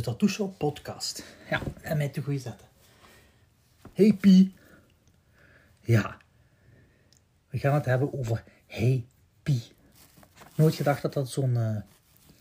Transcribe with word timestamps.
de 0.00 0.06
Tattoo 0.06 0.28
Shop 0.28 0.58
podcast. 0.58 1.24
Ja, 1.50 1.62
en 1.80 1.96
met 1.96 2.14
de 2.14 2.22
goede 2.22 2.38
zetten. 2.38 2.66
Hey 3.92 4.12
Pie. 4.12 4.54
Ja, 5.80 6.16
we 7.48 7.58
gaan 7.58 7.74
het 7.74 7.84
hebben 7.84 8.12
over 8.12 8.44
Hey 8.66 9.06
Pie. 9.42 9.62
Nooit 10.54 10.74
gedacht 10.74 11.02
dat 11.02 11.12
dat 11.12 11.30
zo'n 11.30 11.84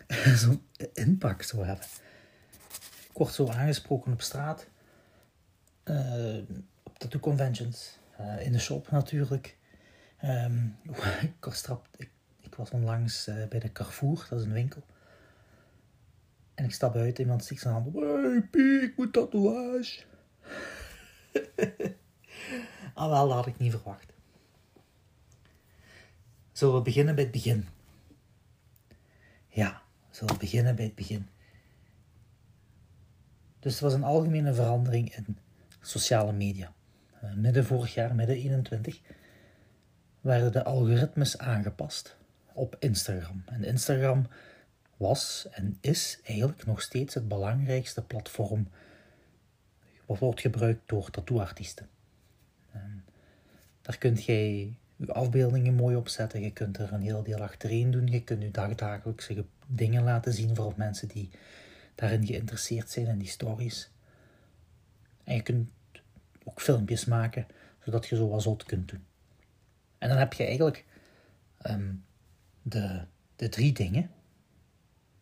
uh, 0.07 0.35
zo'n 0.43 0.61
impact 0.93 1.48
zou 1.48 1.66
hebben. 1.66 1.85
Ik 3.09 3.17
word 3.17 3.34
zo 3.34 3.48
aangesproken 3.48 4.13
op 4.13 4.21
straat, 4.21 4.67
uh, 5.84 6.38
op 6.84 6.99
tattoo 6.99 7.20
conventions, 7.20 7.98
uh, 8.20 8.45
in 8.45 8.52
de 8.52 8.59
shop 8.59 8.91
natuurlijk. 8.91 9.57
Um, 10.23 10.77
ik, 11.21 11.45
was 11.45 11.62
trap, 11.62 11.88
ik, 11.98 12.09
ik, 12.41 12.55
was 12.55 12.70
onlangs 12.70 13.30
bij 13.49 13.59
de 13.59 13.71
Carrefour, 13.71 14.27
dat 14.30 14.39
is 14.39 14.45
een 14.45 14.53
winkel. 14.53 14.84
En 16.59 16.66
ik 16.66 16.73
stap 16.73 16.95
uit, 16.95 17.20
iemand 17.20 17.44
stikt 17.44 17.62
zijn 17.62 17.73
hand 17.73 17.88
op. 17.88 17.94
Hey 17.94 18.41
Pie, 18.52 18.81
ik 18.81 18.94
moet 18.98 19.13
tatoeage. 19.13 20.04
ah 22.94 23.09
wel, 23.09 23.27
dat 23.27 23.36
had 23.36 23.48
ik 23.48 23.58
niet 23.58 23.72
verwacht. 23.72 24.13
Zullen 26.52 26.76
we 26.76 26.81
beginnen 26.81 27.16
bij 27.16 27.23
het 27.23 27.34
begin? 27.34 27.67
Ja, 29.48 29.81
zullen 30.09 30.34
we 30.34 30.40
beginnen 30.40 30.76
bij 30.76 30.86
het 30.86 30.95
begin. 30.95 31.27
Dus 33.59 33.78
er 33.78 33.84
was 33.84 33.94
een 33.94 34.03
algemene 34.03 34.53
verandering 34.53 35.16
in 35.16 35.38
sociale 35.81 36.31
media. 36.31 36.73
Uh, 37.23 37.34
midden 37.34 37.66
vorig 37.66 37.94
jaar, 37.94 38.16
midden 38.16 38.36
21, 38.36 39.02
werden 40.22 40.52
de 40.52 40.64
algoritmes 40.64 41.38
aangepast 41.38 42.17
op 42.53 42.76
Instagram. 42.80 43.44
En 43.45 43.64
Instagram 43.64 44.28
was 45.00 45.47
en 45.52 45.78
is 45.81 46.19
eigenlijk 46.23 46.66
nog 46.66 46.81
steeds 46.81 47.14
het 47.14 47.28
belangrijkste 47.28 48.02
platform 48.02 48.67
wat 50.05 50.19
wordt 50.19 50.42
gebruikt 50.42 50.89
door 50.89 51.09
tattooartiesten. 51.09 51.89
daar 53.81 53.97
kunt 53.97 54.23
jij 54.23 54.73
je 54.95 55.14
afbeeldingen 55.14 55.73
mooi 55.73 55.95
opzetten, 55.95 56.42
je 56.42 56.52
kunt 56.52 56.77
er 56.77 56.94
een 56.94 57.02
heel 57.02 57.23
deel 57.23 57.42
achtereen 57.42 57.92
doen, 57.92 58.08
je 58.08 58.23
kunt 58.23 58.42
je 58.42 58.52
dagdagelijkse 58.52 59.45
dingen 59.67 60.03
laten 60.03 60.33
zien 60.33 60.55
voor 60.55 60.73
mensen 60.77 61.08
die 61.08 61.30
daarin 61.95 62.25
geïnteresseerd 62.25 62.89
zijn 62.89 63.08
in 63.08 63.17
die 63.17 63.27
stories. 63.27 63.89
En 65.23 65.36
je 65.36 65.42
kunt 65.42 65.72
ook 66.44 66.61
filmpjes 66.61 67.05
maken, 67.05 67.47
zodat 67.83 68.08
je 68.08 68.16
zo 68.16 68.30
wat 68.30 68.42
zot 68.42 68.64
kunt 68.64 68.89
doen. 68.89 69.05
En 69.97 70.09
dan 70.09 70.17
heb 70.17 70.33
je 70.33 70.44
eigenlijk 70.44 70.86
um, 71.67 72.05
de, 72.61 73.05
de 73.36 73.50
drie 73.50 73.73
dingen 73.73 74.09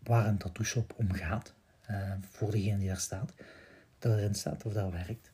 waar 0.08 0.28
een 0.28 0.38
tattoo 0.38 0.64
shop 0.64 0.94
om 0.96 1.12
gaat, 1.12 1.54
uh, 1.90 2.12
voor 2.30 2.52
degene 2.52 2.78
die 2.78 2.88
daar 2.88 2.98
staat, 2.98 3.34
dat 4.00 4.18
erin 4.18 4.36
staat 4.36 4.66
of 4.66 4.74
daar 4.74 4.92
werkt. 4.92 5.32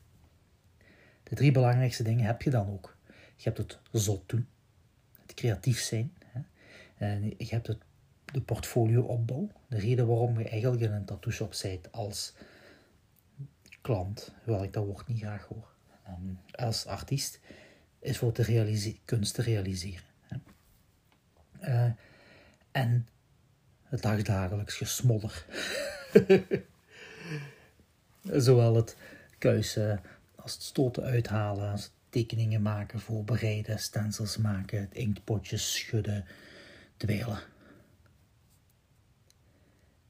De 1.24 1.36
drie 1.36 1.52
belangrijkste 1.52 2.04
dingen 2.04 2.26
heb 2.26 2.42
je 2.42 2.50
dan 2.50 2.70
ook. 2.70 2.98
Je 3.36 3.44
hebt 3.44 3.58
het 3.58 3.80
zot 3.92 4.30
doen, 4.30 4.48
het 5.22 5.34
creatief 5.34 5.80
zijn. 5.80 6.14
Hè. 6.26 6.42
En 6.98 7.24
je 7.24 7.48
hebt 7.50 7.68
het, 7.68 7.78
de 8.26 8.42
portfolio 8.42 9.02
opbouw. 9.02 9.50
De 9.68 9.78
reden 9.78 10.08
waarom 10.08 10.40
je 10.40 10.50
eigenlijk 10.50 10.82
in 10.82 10.92
een 10.92 11.06
tattoo 11.06 11.32
shop 11.32 11.54
zit 11.54 11.92
als 11.92 12.34
klant, 13.82 14.34
hoewel 14.44 14.64
ik 14.64 14.74
dat 14.74 14.86
woord 14.86 15.08
niet 15.08 15.20
graag 15.20 15.46
hoor, 15.46 15.68
um, 16.08 16.40
als 16.52 16.86
artiest, 16.86 17.40
is 18.00 18.18
voor 18.18 18.32
te 18.32 18.98
kunst 19.06 19.34
te 19.34 19.42
realiseren. 19.42 20.06
Hè. 20.28 20.38
Uh, 21.62 21.92
en 22.72 23.08
het 23.94 24.02
dagdagelijks 24.02 24.76
gesmodder. 24.76 25.46
Zowel 28.46 28.76
het 28.76 28.98
kuisen 29.38 30.02
als 30.36 30.54
het 30.54 30.62
stoten 30.62 31.04
uithalen, 31.04 31.72
als 31.72 31.84
het 31.84 31.92
tekeningen 32.10 32.62
maken, 32.62 33.00
voorbereiden, 33.00 33.80
stencils 33.80 34.38
maken, 34.38 34.80
het 34.80 34.94
inktpotjes 34.94 35.74
schudden, 35.74 36.26
dwelen. 36.98 37.40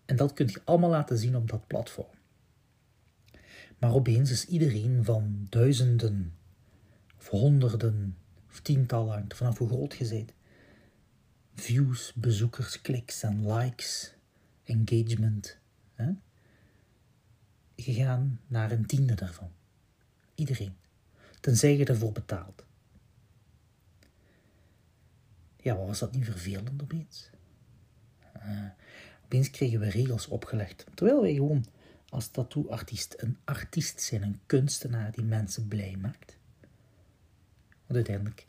En 0.06 0.16
dat 0.16 0.34
kun 0.34 0.48
je 0.48 0.62
allemaal 0.64 0.90
laten 0.90 1.18
zien 1.18 1.36
op 1.36 1.50
dat 1.50 1.68
platform. 1.68 2.16
Maar 3.78 3.94
opeens 3.94 4.32
is 4.32 4.46
iedereen 4.46 5.04
van 5.04 5.48
duizenden, 5.50 6.34
of 7.18 7.28
honderden, 7.28 8.18
of 8.50 8.60
tientallen, 8.60 9.26
vanaf 9.36 9.58
hoe 9.58 9.68
groot 9.68 9.94
je 9.94 10.08
bent, 10.08 10.34
views, 11.54 12.14
bezoekers, 12.14 12.82
kliks 12.82 13.24
en 13.24 13.54
likes, 13.54 14.14
engagement, 14.64 15.58
hè, 15.94 16.12
gegaan 17.76 18.40
naar 18.48 18.72
een 18.72 18.86
tiende 18.86 19.14
daarvan. 19.14 19.52
Iedereen. 20.36 20.76
Tenzij 21.40 21.78
je 21.78 21.86
ervoor 21.86 22.12
betaalt. 22.12 22.66
Ja, 25.58 25.76
wat 25.76 25.88
was 25.88 26.00
dat 26.00 26.16
niet 26.16 26.26
vervelend 26.26 26.82
opeens? 26.82 27.30
Uh, 28.38 28.66
opeens 29.24 29.50
kregen 29.50 29.80
we 29.80 29.90
regels 29.90 30.28
opgelegd. 30.28 30.86
Terwijl 30.94 31.22
wij 31.22 31.34
gewoon 31.34 31.66
als 32.10 32.28
tattooartiest 32.28 33.16
een 33.18 33.38
artiest 33.44 34.02
zijn, 34.02 34.24
een 34.24 34.40
kunstenaar 34.46 35.12
die 35.12 35.24
mensen 35.24 35.68
blij 35.68 35.96
maakt. 35.96 36.38
Want 37.70 37.96
uiteindelijk 37.96 38.48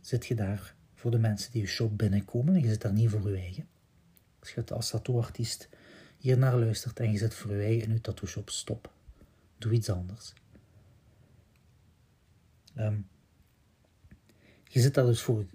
zit 0.00 0.26
je 0.26 0.34
daar 0.34 0.74
voor 0.98 1.10
de 1.10 1.18
mensen 1.18 1.52
die 1.52 1.60
je 1.60 1.68
shop 1.68 1.98
binnenkomen 1.98 2.54
en 2.54 2.60
je 2.60 2.68
zit 2.68 2.80
daar 2.80 2.92
niet 2.92 3.10
voor 3.10 3.30
je 3.30 3.36
eigen. 3.36 3.68
Als 4.40 4.50
je 4.50 4.64
als 4.74 4.90
tattooartiest 4.90 5.68
hier 6.18 6.38
naar 6.38 6.56
luistert 6.56 7.00
en 7.00 7.12
je 7.12 7.18
zit 7.18 7.34
voor 7.34 7.54
je 7.54 7.62
eigen 7.62 7.88
in 7.88 7.94
je 7.94 8.00
tattoo 8.00 8.28
shop, 8.28 8.50
stop. 8.50 8.92
Doe 9.58 9.72
iets 9.72 9.90
anders. 9.90 10.32
Um, 12.76 13.08
je 14.68 14.80
zit 14.80 14.94
daar 14.94 15.06
dus 15.06 15.22
voor, 15.22 15.46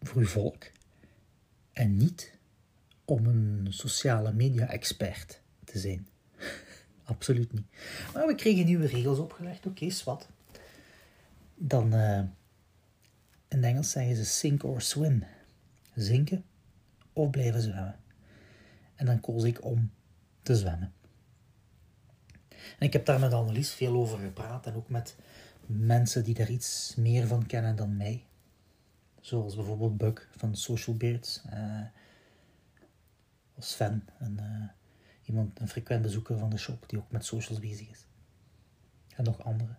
voor 0.00 0.20
je 0.20 0.28
volk 0.28 0.64
en 1.72 1.96
niet 1.96 2.38
om 3.04 3.26
een 3.26 3.66
sociale 3.70 4.32
media-expert 4.32 5.40
te 5.64 5.78
zijn. 5.78 6.08
Absoluut 7.04 7.52
niet. 7.52 7.66
Maar 8.14 8.26
we 8.26 8.34
kregen 8.34 8.64
nieuwe 8.64 8.86
regels 8.86 9.18
opgelegd. 9.18 9.66
Oké, 9.66 9.84
okay. 10.04 10.26
Dan, 11.54 11.94
uh, 11.94 12.22
in 13.52 13.64
Engels 13.64 13.90
zeggen 13.90 14.16
ze 14.16 14.24
sink 14.24 14.64
or 14.64 14.80
swim. 14.80 15.24
Zinken 15.94 16.44
of 17.12 17.30
blijven 17.30 17.62
zwemmen. 17.62 17.96
En 18.94 19.06
dan 19.06 19.20
koos 19.20 19.42
ik 19.42 19.64
om 19.64 19.90
te 20.42 20.56
zwemmen. 20.56 20.92
En 22.48 22.86
ik 22.86 22.92
heb 22.92 23.06
daar 23.06 23.20
met 23.20 23.32
Annelies 23.32 23.70
veel 23.70 23.94
over 23.94 24.18
gepraat 24.18 24.66
en 24.66 24.74
ook 24.74 24.88
met 24.88 25.16
mensen 25.66 26.24
die 26.24 26.34
daar 26.34 26.50
iets 26.50 26.94
meer 26.96 27.26
van 27.26 27.46
kennen 27.46 27.76
dan 27.76 27.96
mij. 27.96 28.24
Zoals 29.20 29.56
bijvoorbeeld 29.56 29.96
Buck 29.96 30.28
van 30.36 30.56
Social 30.56 30.96
Beards. 30.96 31.42
Of 33.54 33.64
Sven, 33.64 34.08
een, 34.18 34.40
iemand, 35.22 35.60
een 35.60 35.68
frequent 35.68 36.02
bezoeker 36.02 36.38
van 36.38 36.50
de 36.50 36.58
shop 36.58 36.84
die 36.88 36.98
ook 36.98 37.10
met 37.10 37.24
socials 37.24 37.60
bezig 37.60 37.90
is. 37.90 38.06
En 39.16 39.24
nog 39.24 39.44
anderen. 39.44 39.78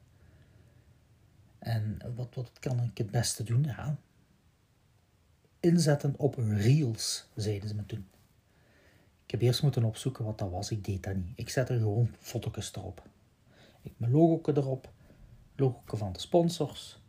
En 1.64 2.02
wat, 2.16 2.36
wat 2.36 2.60
kan 2.60 2.84
ik 2.84 2.98
het 2.98 3.12
beste 3.12 3.44
doen? 3.44 3.64
Ja, 3.64 3.98
inzetten 5.60 6.14
op 6.18 6.36
reels, 6.38 7.26
zeiden 7.36 7.70
ze 7.70 7.76
me 7.76 7.86
toen. 7.86 8.08
Ik 9.26 9.32
heb 9.32 9.42
eerst 9.42 9.64
moeten 9.64 9.84
opzoeken 9.84 10.26
wat 10.26 10.38
dat 10.38 10.50
was. 10.50 10.72
Ik 10.72 10.86
deed 10.86 11.04
dat 11.04 11.16
niet. 11.16 11.34
Ik 11.36 11.50
zet 11.50 11.70
er 11.70 11.78
gewoon 11.78 12.10
foto's 12.20 12.76
erop. 12.76 13.04
Ik 13.82 13.94
mijn 13.98 14.12
logo 14.12 14.52
erop 14.52 14.92
logo 15.56 15.98
van 15.98 16.14
de 16.14 16.20
sponsors, 16.20 17.00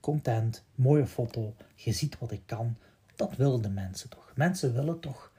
content, 0.00 0.64
mooie 0.74 1.06
foto, 1.06 1.54
je 1.74 1.92
ziet 1.92 2.18
wat 2.18 2.30
ik 2.30 2.42
kan. 2.46 2.76
Dat 3.16 3.36
willen 3.36 3.62
de 3.62 3.70
mensen 3.70 4.08
toch. 4.08 4.32
Mensen 4.34 4.74
willen 4.74 5.00
toch 5.00 5.32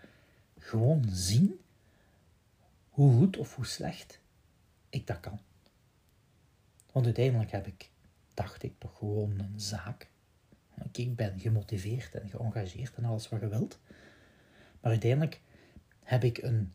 gewoon 0.58 1.06
zien 1.10 1.60
hoe 2.90 3.18
goed 3.18 3.38
of 3.38 3.56
hoe 3.56 3.66
slecht 3.66 4.20
ik 4.90 5.08
dat 5.08 5.20
kan. 5.20 5.40
Want 6.92 7.06
uiteindelijk 7.06 7.52
heb 7.52 7.68
ik, 7.68 7.90
dacht 8.40 8.64
ik, 8.64 8.74
toch 8.78 8.98
gewoon 8.98 9.40
een 9.40 9.60
zaak. 9.60 10.10
Ik 10.92 11.16
ben 11.16 11.40
gemotiveerd 11.40 12.16
en 12.16 12.30
geëngageerd 12.30 12.96
en 12.96 13.06
alles 13.06 13.30
wat 13.30 13.40
je 13.40 13.48
wilt. 13.48 13.80
Maar 14.80 14.92
uiteindelijk 14.92 15.42
heb 16.04 16.24
ik 16.24 16.38
een 16.38 16.74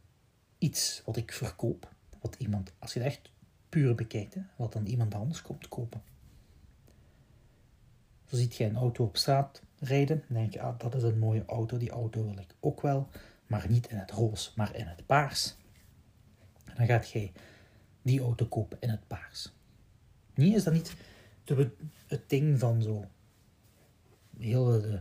iets 0.59 1.03
wat 1.05 1.17
ik 1.17 1.33
verkoop, 1.33 1.93
wat 2.21 2.37
iemand, 2.39 2.73
als 2.79 2.95
je 2.95 3.01
echt 3.01 3.31
puur 3.69 3.95
bekijkt, 3.95 4.37
wat 4.57 4.73
dan 4.73 4.87
iemand 4.87 5.15
anders 5.15 5.43
komt 5.43 5.69
kopen. 5.69 6.03
Zo 8.25 8.37
ziet 8.37 8.55
je 8.55 8.65
een 8.65 8.77
auto 8.77 9.05
op 9.05 9.17
straat 9.17 9.63
rijden, 9.79 10.25
dan 10.29 10.37
denk 10.37 10.53
je, 10.53 10.61
ah, 10.61 10.79
dat 10.79 10.95
is 10.95 11.03
een 11.03 11.19
mooie 11.19 11.45
auto, 11.45 11.77
die 11.77 11.91
auto 11.91 12.25
wil 12.25 12.39
ik 12.39 12.55
ook 12.61 12.81
wel, 12.81 13.09
maar 13.47 13.67
niet 13.69 13.87
in 13.87 13.97
het 13.97 14.11
roze, 14.11 14.51
maar 14.57 14.77
in 14.77 14.87
het 14.87 15.07
paars. 15.07 15.57
En 16.65 16.75
dan 16.77 16.87
gaat 16.87 17.11
jij 17.11 17.33
die 18.03 18.21
auto 18.21 18.47
kopen 18.47 18.81
in 18.81 18.89
het 18.89 19.07
paars. 19.07 19.53
Niet 20.35 20.55
is 20.55 20.65
dat 20.65 20.73
niet 20.73 20.95
het 22.07 22.29
ding 22.29 22.59
van 22.59 22.83
zo 22.83 23.05
heel 24.39 24.65
de 24.65 25.01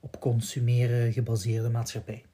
op 0.00 0.20
consumeren 0.20 1.12
gebaseerde 1.12 1.68
maatschappij. 1.68 2.24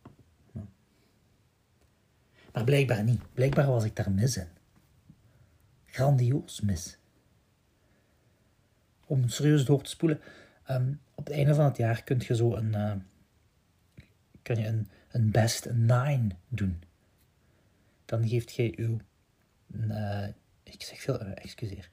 Maar 2.52 2.64
blijkbaar 2.64 3.04
niet. 3.04 3.32
Blijkbaar 3.32 3.66
was 3.66 3.84
ik 3.84 3.96
daar 3.96 4.10
mis 4.10 4.36
in. 4.36 4.48
Grandioos 5.86 6.60
mis. 6.60 6.98
Om 9.06 9.28
serieus 9.28 9.64
door 9.64 9.82
te 9.82 9.90
spoelen. 9.90 10.20
Ehm, 10.64 10.92
op 11.14 11.24
het 11.26 11.34
einde 11.34 11.54
van 11.54 11.64
het 11.64 11.76
jaar 11.76 12.02
kun 12.02 12.22
je 12.26 12.36
zo 12.36 12.54
een, 12.54 12.72
uh, 12.74 12.92
kun 14.42 14.58
je 14.58 14.66
een, 14.66 14.88
een 15.10 15.30
best 15.30 15.70
nine 15.72 16.28
doen. 16.48 16.82
Dan 18.04 18.28
geeft 18.28 18.52
je 18.52 18.72
uw, 18.76 18.98
uh, 19.72 20.26
ik 20.62 20.82
zeg 20.82 21.00
veel, 21.00 21.18
excuseer. 21.18 21.90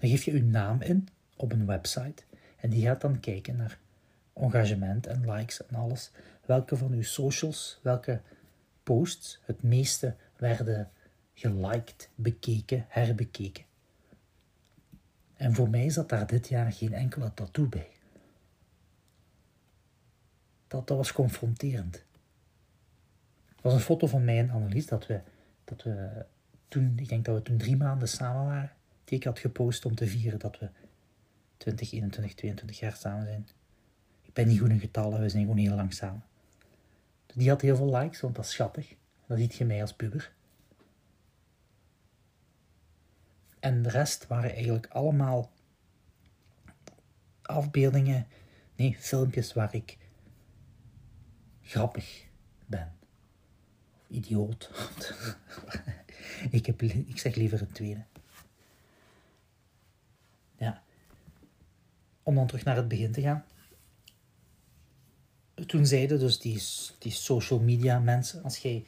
Dan 0.00 0.10
geef 0.10 0.24
je 0.24 0.32
uw 0.32 0.44
naam 0.44 0.80
in 0.82 1.08
op 1.36 1.52
een 1.52 1.66
website 1.66 2.22
en 2.56 2.70
die 2.70 2.86
gaat 2.86 3.00
dan 3.00 3.20
kijken 3.20 3.56
naar 3.56 3.78
engagement 4.32 5.06
en 5.06 5.30
likes 5.30 5.66
en 5.66 5.76
alles. 5.76 6.10
Welke 6.44 6.76
van 6.76 6.92
uw 6.92 7.02
socials, 7.02 7.78
welke 7.82 8.20
posts 8.82 9.40
het 9.44 9.62
meeste 9.62 10.14
werden 10.36 10.90
geliked, 11.34 12.08
bekeken, 12.14 12.84
herbekeken. 12.88 13.64
En 15.36 15.54
voor 15.54 15.70
mij 15.70 15.90
zat 15.90 16.08
daar 16.08 16.26
dit 16.26 16.48
jaar 16.48 16.72
geen 16.72 16.92
enkele 16.92 17.34
tattoo 17.34 17.66
bij. 17.66 17.88
Dat, 20.66 20.86
dat 20.86 20.96
was 20.96 21.12
confronterend. 21.12 21.94
Het 23.48 23.62
was 23.62 23.72
een 23.72 23.80
foto 23.80 24.06
van 24.06 24.24
mij 24.24 24.38
en 24.38 24.50
Annelies 24.50 24.86
dat 24.86 25.06
we, 25.06 25.20
dat 25.64 25.82
we 25.82 26.24
toen, 26.68 26.92
ik 26.96 27.08
denk 27.08 27.24
dat 27.24 27.34
we 27.34 27.42
toen 27.42 27.56
drie 27.56 27.76
maanden 27.76 28.08
samen 28.08 28.44
waren, 28.44 28.72
die 29.04 29.18
ik 29.18 29.24
had 29.24 29.38
gepost 29.38 29.84
om 29.84 29.94
te 29.94 30.06
vieren 30.06 30.38
dat 30.38 30.58
we 30.58 30.68
20, 31.56 31.92
21, 31.92 32.34
22 32.34 32.78
jaar 32.78 32.96
samen 32.96 33.26
zijn. 33.26 33.48
Ik 34.22 34.32
ben 34.32 34.48
niet 34.48 34.60
goed 34.60 34.70
in 34.70 34.80
getallen, 34.80 35.20
we 35.20 35.28
zijn 35.28 35.42
gewoon 35.42 35.58
heel 35.58 35.74
lang 35.74 35.94
samen. 35.94 36.24
Die 37.26 37.48
had 37.48 37.60
heel 37.60 37.76
veel 37.76 37.96
likes, 37.96 38.20
want 38.20 38.34
dat 38.34 38.44
is 38.44 38.50
schattig. 38.50 38.94
Dan 39.26 39.38
ziet 39.38 39.54
je 39.54 39.64
mij 39.64 39.80
als 39.80 39.94
puber. 39.94 40.32
En 43.60 43.82
de 43.82 43.88
rest 43.88 44.26
waren 44.26 44.54
eigenlijk 44.54 44.86
allemaal 44.86 45.50
afbeeldingen, 47.42 48.26
nee, 48.76 48.96
filmpjes 48.98 49.52
waar 49.52 49.74
ik 49.74 49.98
grappig 51.62 52.26
ben. 52.66 52.96
Of 54.00 54.08
idioot. 54.08 54.70
ik, 56.50 56.66
heb, 56.66 56.82
ik 56.82 57.18
zeg 57.18 57.34
liever 57.34 57.60
een 57.60 57.72
tweede. 57.72 58.04
Ja. 60.56 60.82
Om 62.24 62.34
dan 62.34 62.46
terug 62.46 62.64
naar 62.64 62.76
het 62.76 62.88
begin 62.88 63.12
te 63.12 63.20
gaan. 63.20 63.44
Toen 65.66 65.86
zeiden 65.86 66.18
dus 66.18 66.38
die, 66.38 66.62
die 66.98 67.12
social 67.12 67.60
media 67.60 67.98
mensen, 67.98 68.42
als 68.42 68.58
jij 68.58 68.86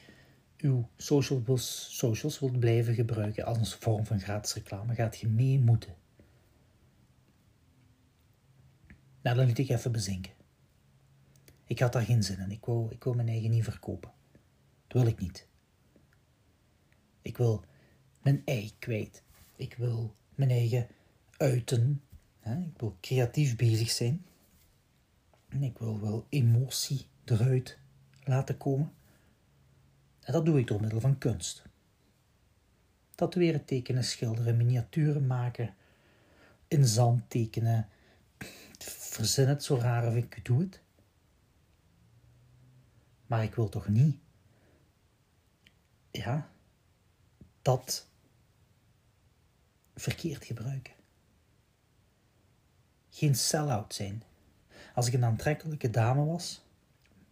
uw 0.57 0.89
social, 0.97 1.57
socials 1.57 2.39
wilt 2.39 2.59
blijven 2.59 2.93
gebruiken 2.93 3.45
als 3.45 3.57
een 3.57 3.65
vorm 3.65 4.05
van 4.05 4.19
gratis 4.19 4.53
reclame, 4.53 4.95
gaat 4.95 5.17
je 5.17 5.27
mee 5.27 5.59
moeten. 5.59 5.95
Nou, 9.21 9.35
dan 9.35 9.45
liet 9.45 9.57
ik 9.57 9.69
even 9.69 9.91
bezinken. 9.91 10.31
Ik 11.65 11.79
had 11.79 11.93
daar 11.93 12.05
geen 12.05 12.23
zin 12.23 12.39
in. 12.39 12.51
Ik 12.51 12.65
wil, 12.65 12.87
ik 12.91 13.03
wil 13.03 13.13
mijn 13.13 13.27
eigen 13.27 13.49
niet 13.49 13.63
verkopen. 13.63 14.11
Dat 14.87 15.01
wil 15.01 15.11
ik 15.11 15.19
niet. 15.19 15.47
Ik 17.21 17.37
wil 17.37 17.63
mijn 18.21 18.41
ei 18.45 18.73
kwijt. 18.79 19.23
Ik 19.55 19.75
wil 19.75 20.15
mijn 20.35 20.49
eigen 20.49 20.87
uiten. 21.37 22.01
Ik 22.51 22.79
wil 22.79 22.97
creatief 23.01 23.55
bezig 23.55 23.89
zijn. 23.89 24.25
En 25.49 25.63
ik 25.63 25.77
wil 25.77 25.99
wel 26.01 26.25
emotie 26.29 27.07
eruit 27.25 27.77
laten 28.23 28.57
komen. 28.57 28.93
En 30.19 30.33
dat 30.33 30.45
doe 30.45 30.59
ik 30.59 30.67
door 30.67 30.81
middel 30.81 30.99
van 30.99 31.17
kunst. 31.17 31.63
Tatoeëren, 33.15 33.65
tekenen, 33.65 34.03
schilderen, 34.03 34.57
miniaturen 34.57 35.27
maken, 35.27 35.75
in 36.67 36.85
zand 36.85 37.29
tekenen. 37.29 37.87
Verzin 38.79 39.47
het 39.47 39.63
zo 39.63 39.75
raar 39.75 40.07
of 40.07 40.15
ik 40.15 40.45
doe 40.45 40.59
het. 40.59 40.81
Maar 43.27 43.43
ik 43.43 43.55
wil 43.55 43.69
toch 43.69 43.87
niet, 43.87 44.17
ja, 46.11 46.49
dat 47.61 48.07
verkeerd 49.95 50.45
gebruiken. 50.45 50.96
Geen 53.17 53.35
sell-out 53.35 53.93
zijn. 53.93 54.23
Als 54.93 55.07
ik 55.07 55.13
een 55.13 55.25
aantrekkelijke 55.25 55.89
dame 55.89 56.25
was, 56.25 56.65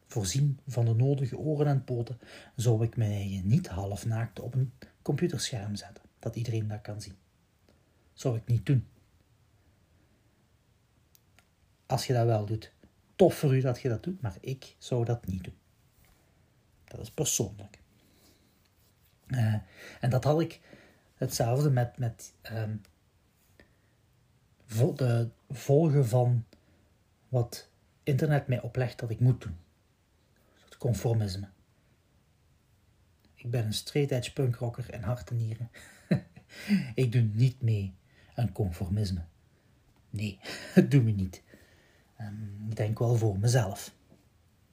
voorzien 0.08 0.60
van 0.68 0.86
de 0.86 0.94
nodige 0.94 1.38
oren 1.38 1.68
en 1.68 1.84
poten, 1.84 2.20
zou 2.56 2.84
ik 2.84 2.98
mij 2.98 3.42
niet 3.44 3.68
halfnaakt 3.68 4.40
op 4.40 4.54
een 4.54 4.74
computerscherm 5.02 5.76
zetten, 5.76 6.04
dat 6.20 6.36
iedereen 6.36 6.68
dat 6.68 6.82
kan 6.82 7.02
zien. 7.02 7.16
Zou 8.14 8.38
ik 8.38 8.48
niet 8.48 8.66
doen. 8.66 8.88
Als 11.86 12.08
je 12.08 12.14
dat 12.14 12.26
wel 12.26 12.46
doet, 12.46 12.72
tof 13.16 13.36
voor 13.36 13.56
u 13.56 13.62
dat 13.62 13.82
je 13.82 13.90
dat 13.90 14.04
doet, 14.04 14.22
maar 14.22 14.38
ik 14.40 14.76
zou 14.78 15.06
dat 15.06 15.26
niet 15.26 15.44
doen. 15.44 15.58
Dat 16.84 17.00
is 17.00 17.12
persoonlijk. 17.12 17.80
Uh, 19.28 19.56
en 20.00 20.10
dat 20.10 20.24
had 20.24 20.42
ik 20.42 20.62
hetzelfde 21.16 21.70
met, 21.70 21.98
met 21.98 22.34
um, 22.52 22.82
de 24.98 25.30
volgen 25.50 26.08
van 26.08 26.46
wat 27.30 27.70
internet 28.04 28.48
mij 28.48 28.62
oplegt 28.62 29.00
dat 29.00 29.10
ik 29.10 29.20
moet 29.20 29.42
doen 29.42 29.58
conformisme. 30.86 31.48
Ik 33.36 33.52
ben 33.52 33.66
een 33.66 33.74
straight 33.74 34.12
edge 34.12 34.34
punkrocker 34.34 34.90
en 34.90 35.04
hart 35.04 35.30
en 35.30 35.38
nieren. 35.38 35.72
ik 37.04 37.12
doe 37.12 37.22
niet 37.22 37.62
mee 37.62 37.94
aan 38.36 38.52
conformisme. 38.52 39.26
Nee, 40.10 40.40
dat 40.76 40.92
doe 40.92 41.02
me 41.02 41.12
niet. 41.12 41.44
Um, 42.22 42.66
ik 42.70 42.76
denk 42.76 43.00
wel 43.00 43.16
voor 43.16 43.40
mezelf, 43.40 43.96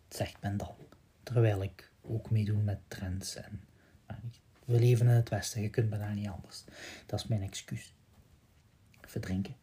zegt 0.08 0.40
men 0.40 0.56
dan. 0.56 0.74
Terwijl 1.22 1.62
ik 1.62 1.90
ook 2.00 2.30
meedoe 2.30 2.62
met 2.62 2.78
trends. 2.88 3.36
En, 3.36 3.60
we 4.64 4.78
leven 4.78 5.06
in 5.06 5.12
het 5.12 5.28
Westen, 5.28 5.62
je 5.62 5.70
kunt 5.70 5.90
bijna 5.90 6.12
niet 6.12 6.28
anders. 6.28 6.64
Dat 7.06 7.20
is 7.20 7.26
mijn 7.26 7.42
excuus. 7.42 7.94
Verdrinken. 9.00 9.54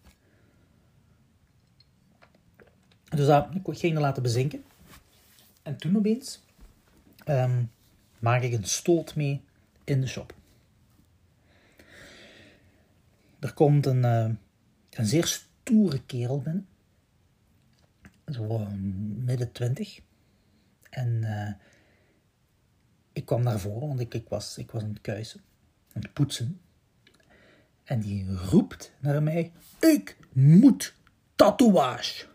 Dus 3.10 3.26
dat, 3.26 3.48
ik 3.64 3.78
ging 3.78 3.96
er 3.96 4.02
laten 4.02 4.24
bezinken. 4.24 4.64
En 5.64 5.78
toen 5.78 5.98
opeens 5.98 6.42
um, 7.28 7.72
maak 8.20 8.42
ik 8.42 8.54
een 8.54 8.66
stoot 8.66 9.16
mee 9.16 9.42
in 9.84 10.02
de 10.02 10.08
shop. 10.08 10.34
Er 13.40 13.54
komt 13.54 13.86
een, 13.86 14.04
uh, 14.04 14.30
een 14.90 15.06
zeer 15.06 15.26
stoere 15.26 16.02
kerel 16.06 16.42
binnen. 16.42 16.68
Zo 18.26 18.68
midden 19.24 19.52
twintig. 19.52 20.00
En 20.90 21.08
uh, 21.22 21.52
ik 23.14 23.26
kwam 23.26 23.44
naar 23.44 23.60
voren, 23.60 23.88
want 23.88 24.00
ik, 24.00 24.14
ik, 24.14 24.30
was, 24.30 24.58
ik 24.58 24.72
was 24.72 24.84
aan 24.84 24.90
het 24.90 25.02
kuisen, 25.02 25.42
aan 25.94 26.02
het 26.02 26.14
poetsen. 26.14 26.60
En 27.84 28.00
die 28.00 28.36
roept 28.36 28.92
naar 29.00 29.24
mij: 29.24 29.52
Ik 29.80 30.18
moet 30.34 30.96
tatoeage. 31.36 32.28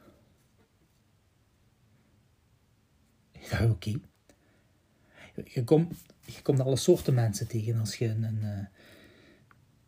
Oké. 3.52 3.64
Okay. 3.64 4.00
Je 5.44 5.64
komt, 5.64 5.94
je 6.20 6.42
komt 6.42 6.60
alle 6.60 6.76
soorten 6.76 7.14
mensen 7.14 7.46
tegen 7.46 7.78
als 7.80 7.96
je 7.96 8.08
een, 8.08 8.22
een, 8.22 8.42
eh, 8.42 8.66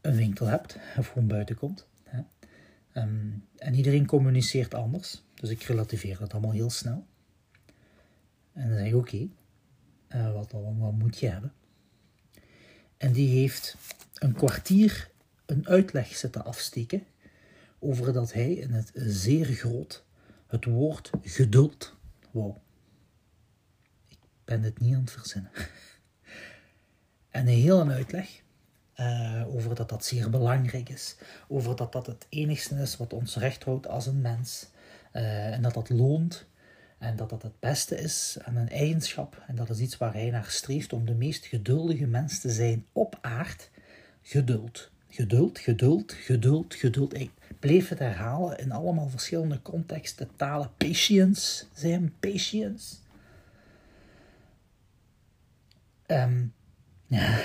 een 0.00 0.16
winkel 0.16 0.46
hebt 0.46 0.78
of 0.98 1.08
gewoon 1.08 1.28
buiten 1.28 1.56
komt. 1.56 1.86
Hè. 2.02 2.20
Ehm, 2.92 3.30
en 3.56 3.74
iedereen 3.74 4.06
communiceert 4.06 4.74
anders. 4.74 5.22
Dus 5.34 5.50
ik 5.50 5.62
relativeer 5.62 6.18
dat 6.18 6.32
allemaal 6.32 6.52
heel 6.52 6.70
snel. 6.70 7.06
En 8.52 8.68
dan 8.68 8.78
zeg 8.78 8.86
ik, 8.86 8.94
oké, 8.94 9.28
uh, 10.14 10.32
wat, 10.32 10.52
wat 10.52 10.92
moet 10.92 11.18
je 11.18 11.28
hebben? 11.28 11.52
En 12.96 13.12
die 13.12 13.38
heeft 13.38 13.76
een 14.14 14.32
kwartier 14.32 15.10
een 15.46 15.68
uitleg 15.68 16.16
zitten 16.16 16.44
afsteken 16.44 17.06
over 17.78 18.12
dat 18.12 18.32
hij 18.32 18.52
in 18.52 18.70
het 18.70 18.90
zeer 18.94 19.44
groot 19.44 20.04
het 20.46 20.64
woord 20.64 21.10
geduld 21.22 21.96
wou 22.30 22.54
ben 24.46 24.62
het 24.62 24.80
niet 24.80 24.94
aan 24.94 25.00
het 25.00 25.10
verzinnen. 25.10 25.50
En 27.30 27.42
een 27.46 27.54
hele 27.54 27.92
uitleg 27.92 28.42
uh, 29.00 29.42
over 29.54 29.74
dat 29.74 29.88
dat 29.88 30.04
zeer 30.04 30.30
belangrijk 30.30 30.88
is, 30.88 31.16
over 31.48 31.76
dat 31.76 31.92
dat 31.92 32.06
het 32.06 32.26
enigste 32.28 32.74
is 32.74 32.96
wat 32.96 33.12
ons 33.12 33.36
recht 33.36 33.64
houdt 33.64 33.88
als 33.88 34.06
een 34.06 34.20
mens, 34.20 34.66
uh, 35.12 35.52
en 35.52 35.62
dat 35.62 35.74
dat 35.74 35.88
loont, 35.88 36.46
en 36.98 37.16
dat 37.16 37.30
dat 37.30 37.42
het 37.42 37.60
beste 37.60 37.96
is 37.96 38.36
aan 38.44 38.56
een 38.56 38.68
eigenschap, 38.68 39.42
en 39.46 39.54
dat 39.54 39.70
is 39.70 39.78
iets 39.78 39.96
waar 39.96 40.12
hij 40.12 40.30
naar 40.30 40.44
streeft 40.44 40.92
om 40.92 41.06
de 41.06 41.14
meest 41.14 41.46
geduldige 41.46 42.06
mens 42.06 42.40
te 42.40 42.50
zijn 42.50 42.86
op 42.92 43.18
aard, 43.20 43.70
geduld. 44.22 44.90
Geduld, 45.08 45.58
geduld, 45.58 46.12
geduld, 46.12 46.74
geduld. 46.74 47.14
Ik 47.14 47.30
bleef 47.58 47.88
het 47.88 47.98
herhalen 47.98 48.58
in 48.58 48.72
allemaal 48.72 49.08
verschillende 49.08 49.62
contexten, 49.62 50.28
talen. 50.36 50.70
Patience, 50.76 51.64
zijn 51.72 52.14
patience. 52.20 52.94
Um, 56.06 56.54
Ja. 57.06 57.38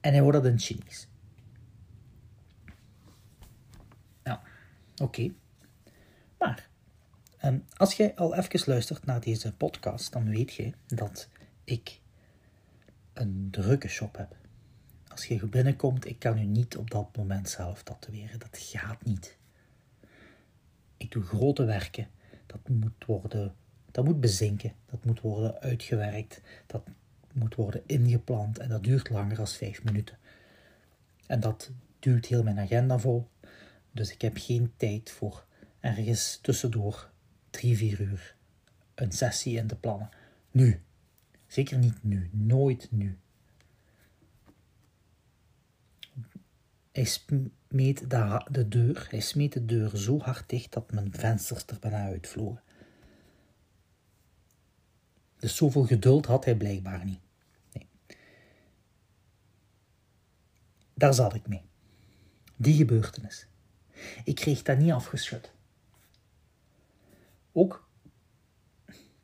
En 0.00 0.12
hij 0.12 0.20
hoorde 0.20 0.40
dat 0.40 0.50
in 0.50 0.58
Chinees. 0.58 1.08
Ja, 4.22 4.42
oké. 4.96 5.32
Maar, 6.38 6.68
um, 7.44 7.64
als 7.76 7.94
jij 7.94 8.14
al 8.14 8.34
even 8.34 8.62
luistert 8.66 9.04
naar 9.04 9.20
deze 9.20 9.54
podcast, 9.54 10.12
dan 10.12 10.28
weet 10.28 10.54
je 10.54 10.72
dat 10.86 11.28
ik 11.64 12.00
een 13.12 13.48
drukke 13.50 13.88
shop 13.88 14.16
heb. 14.16 14.36
Als 15.08 15.26
je 15.26 15.46
binnenkomt, 15.46 16.06
ik 16.06 16.18
kan 16.18 16.38
u 16.38 16.44
niet 16.44 16.76
op 16.76 16.90
dat 16.90 17.16
moment 17.16 17.48
zelf 17.48 17.82
tatoeëren. 17.82 18.38
Dat 18.38 18.58
gaat 18.58 19.04
niet. 19.04 19.38
Ik 20.96 21.10
doe 21.10 21.22
grote 21.22 21.64
werken. 21.64 22.08
Dat 22.46 22.68
moet 22.68 23.04
worden, 23.06 23.54
dat 23.96 24.04
moet 24.04 24.20
bezinken. 24.20 24.72
Dat 24.86 25.04
moet 25.04 25.20
worden 25.20 25.60
uitgewerkt. 25.60 26.40
Dat 26.66 26.82
moet 27.32 27.54
worden 27.54 27.82
ingepland. 27.86 28.58
En 28.58 28.68
dat 28.68 28.84
duurt 28.84 29.10
langer 29.10 29.36
dan 29.36 29.48
vijf 29.48 29.84
minuten. 29.84 30.18
En 31.26 31.40
dat 31.40 31.70
duurt 31.98 32.26
heel 32.26 32.42
mijn 32.42 32.58
agenda 32.58 32.98
vol. 32.98 33.28
Dus 33.92 34.12
ik 34.12 34.20
heb 34.22 34.36
geen 34.36 34.72
tijd 34.76 35.10
voor 35.10 35.46
ergens 35.80 36.38
tussendoor 36.42 37.10
drie, 37.50 37.76
vier 37.76 38.00
uur 38.00 38.36
een 38.94 39.12
sessie 39.12 39.56
in 39.56 39.66
te 39.66 39.76
plannen. 39.76 40.08
Nu. 40.50 40.80
Zeker 41.46 41.78
niet 41.78 42.02
nu. 42.02 42.30
Nooit 42.32 42.88
nu. 42.90 43.18
Hij 46.92 47.04
smeet 47.04 48.10
de, 48.10 48.46
de 48.50 48.68
deur, 48.68 49.06
hij 49.10 49.20
smeet 49.20 49.52
de 49.52 49.64
deur 49.64 49.96
zo 49.96 50.18
hard 50.18 50.48
dicht 50.48 50.72
dat 50.72 50.92
mijn 50.92 51.12
vensters 51.12 51.64
er 51.66 51.78
bijna 51.80 52.04
uitvlogen. 52.04 52.64
Dus 55.38 55.56
zoveel 55.56 55.84
geduld 55.84 56.26
had 56.26 56.44
hij 56.44 56.56
blijkbaar 56.56 57.04
niet. 57.04 57.20
Nee. 57.72 57.88
Daar 60.94 61.14
zat 61.14 61.34
ik 61.34 61.48
mee. 61.48 61.62
Die 62.56 62.74
gebeurtenis. 62.74 63.46
Ik 64.24 64.34
kreeg 64.34 64.62
dat 64.62 64.78
niet 64.78 64.92
afgeschud. 64.92 65.52
Ook, 67.52 67.88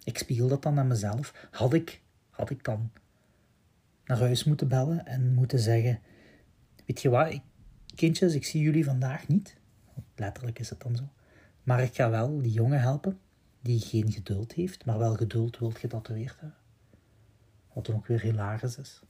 ik 0.04 0.19
spiegel 0.19 0.49
dat 0.49 0.62
dan 0.62 0.78
aan 0.78 0.87
mezelf, 0.87 1.49
had 1.50 1.75
ik, 1.75 2.02
had 2.31 2.50
ik 2.50 2.64
dan 2.64 2.90
naar 4.04 4.19
huis 4.19 4.45
moeten 4.45 4.69
bellen 4.69 5.07
en 5.07 5.35
moeten 5.35 5.59
zeggen, 5.59 6.00
weet 6.87 7.02
je 7.02 7.09
wat, 7.09 7.33
ik, 7.33 7.42
kindjes, 7.95 8.35
ik 8.35 8.45
zie 8.45 8.62
jullie 8.62 8.85
vandaag 8.85 9.28
niet. 9.28 9.57
Letterlijk 10.16 10.59
is 10.59 10.71
het 10.71 10.81
dan 10.81 10.97
zo. 10.97 11.09
Maar 11.62 11.83
ik 11.83 11.95
ga 11.95 12.11
wel 12.11 12.42
die 12.42 12.52
jongen 12.52 12.81
helpen, 12.81 13.21
die 13.62 13.81
geen 13.81 14.12
geduld 14.12 14.52
heeft, 14.52 14.85
maar 14.85 14.99
wel 14.99 15.14
geduld 15.14 15.59
wil 15.59 15.71
getatoeëerd 15.71 16.40
hebben. 16.40 16.59
Wat 17.73 17.87
dan 17.87 17.95
ook 17.95 18.07
weer 18.07 18.21
hilarisch 18.21 18.76
is. 18.76 19.00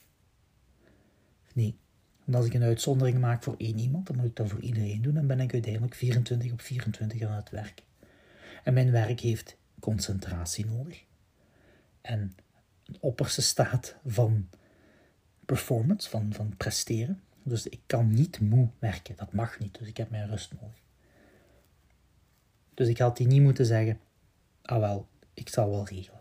Nee, 1.55 1.77
want 2.25 2.37
als 2.37 2.47
ik 2.47 2.55
een 2.55 2.63
uitzondering 2.63 3.19
maak 3.19 3.43
voor 3.43 3.55
één 3.59 3.79
iemand, 3.79 4.07
dan 4.07 4.17
moet 4.17 4.27
ik 4.27 4.37
dat 4.37 4.49
voor 4.49 4.61
iedereen 4.61 5.03
doen. 5.03 5.15
Dan 5.15 5.27
ben 5.27 5.41
ik 5.41 5.53
uiteindelijk 5.53 5.95
24 5.95 6.53
op 6.53 6.61
24 6.61 7.23
aan 7.23 7.37
het 7.37 7.51
werk. 7.51 7.83
En 8.65 8.75
mijn 8.75 8.91
werk 8.91 9.21
heeft 9.21 9.57
concentratie 9.81 10.67
nodig. 10.67 11.05
En 12.01 12.37
een 12.87 12.97
opperste 13.01 13.43
staat 13.43 13.97
van 14.07 14.49
performance, 15.45 16.11
van, 16.11 16.33
van 16.33 16.57
presteren. 16.57 17.23
Dus 17.43 17.67
ik 17.67 17.81
kan 17.87 18.11
niet 18.11 18.41
moe 18.41 18.69
werken. 18.79 19.17
Dat 19.17 19.33
mag 19.33 19.59
niet. 19.59 19.79
Dus 19.79 19.89
ik 19.89 19.97
heb 19.97 20.11
mijn 20.11 20.29
rust 20.29 20.53
nodig. 20.61 20.81
Dus 22.75 22.89
ik 22.89 22.99
had 22.99 23.17
die 23.17 23.27
niet 23.27 23.43
moeten 23.43 23.67
zeggen, 23.67 24.01
ah 24.63 24.79
wel, 24.79 25.09
ik 25.35 25.49
zal 25.49 25.71
wel 25.71 25.87
regelen. 25.87 26.21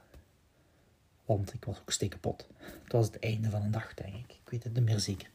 Want 1.26 1.54
ik 1.54 1.66
was 1.66 1.80
ook 1.80 1.92
stikkenpot. 1.92 2.48
Het 2.58 2.92
was 2.92 3.06
het 3.06 3.20
einde 3.20 3.50
van 3.50 3.62
een 3.62 3.72
dag, 3.72 3.94
denk 3.94 4.14
ik. 4.14 4.32
Ik 4.32 4.50
weet 4.50 4.64
het 4.64 4.74
niet 4.74 4.84
meer 4.84 5.00
zeker. 5.00 5.30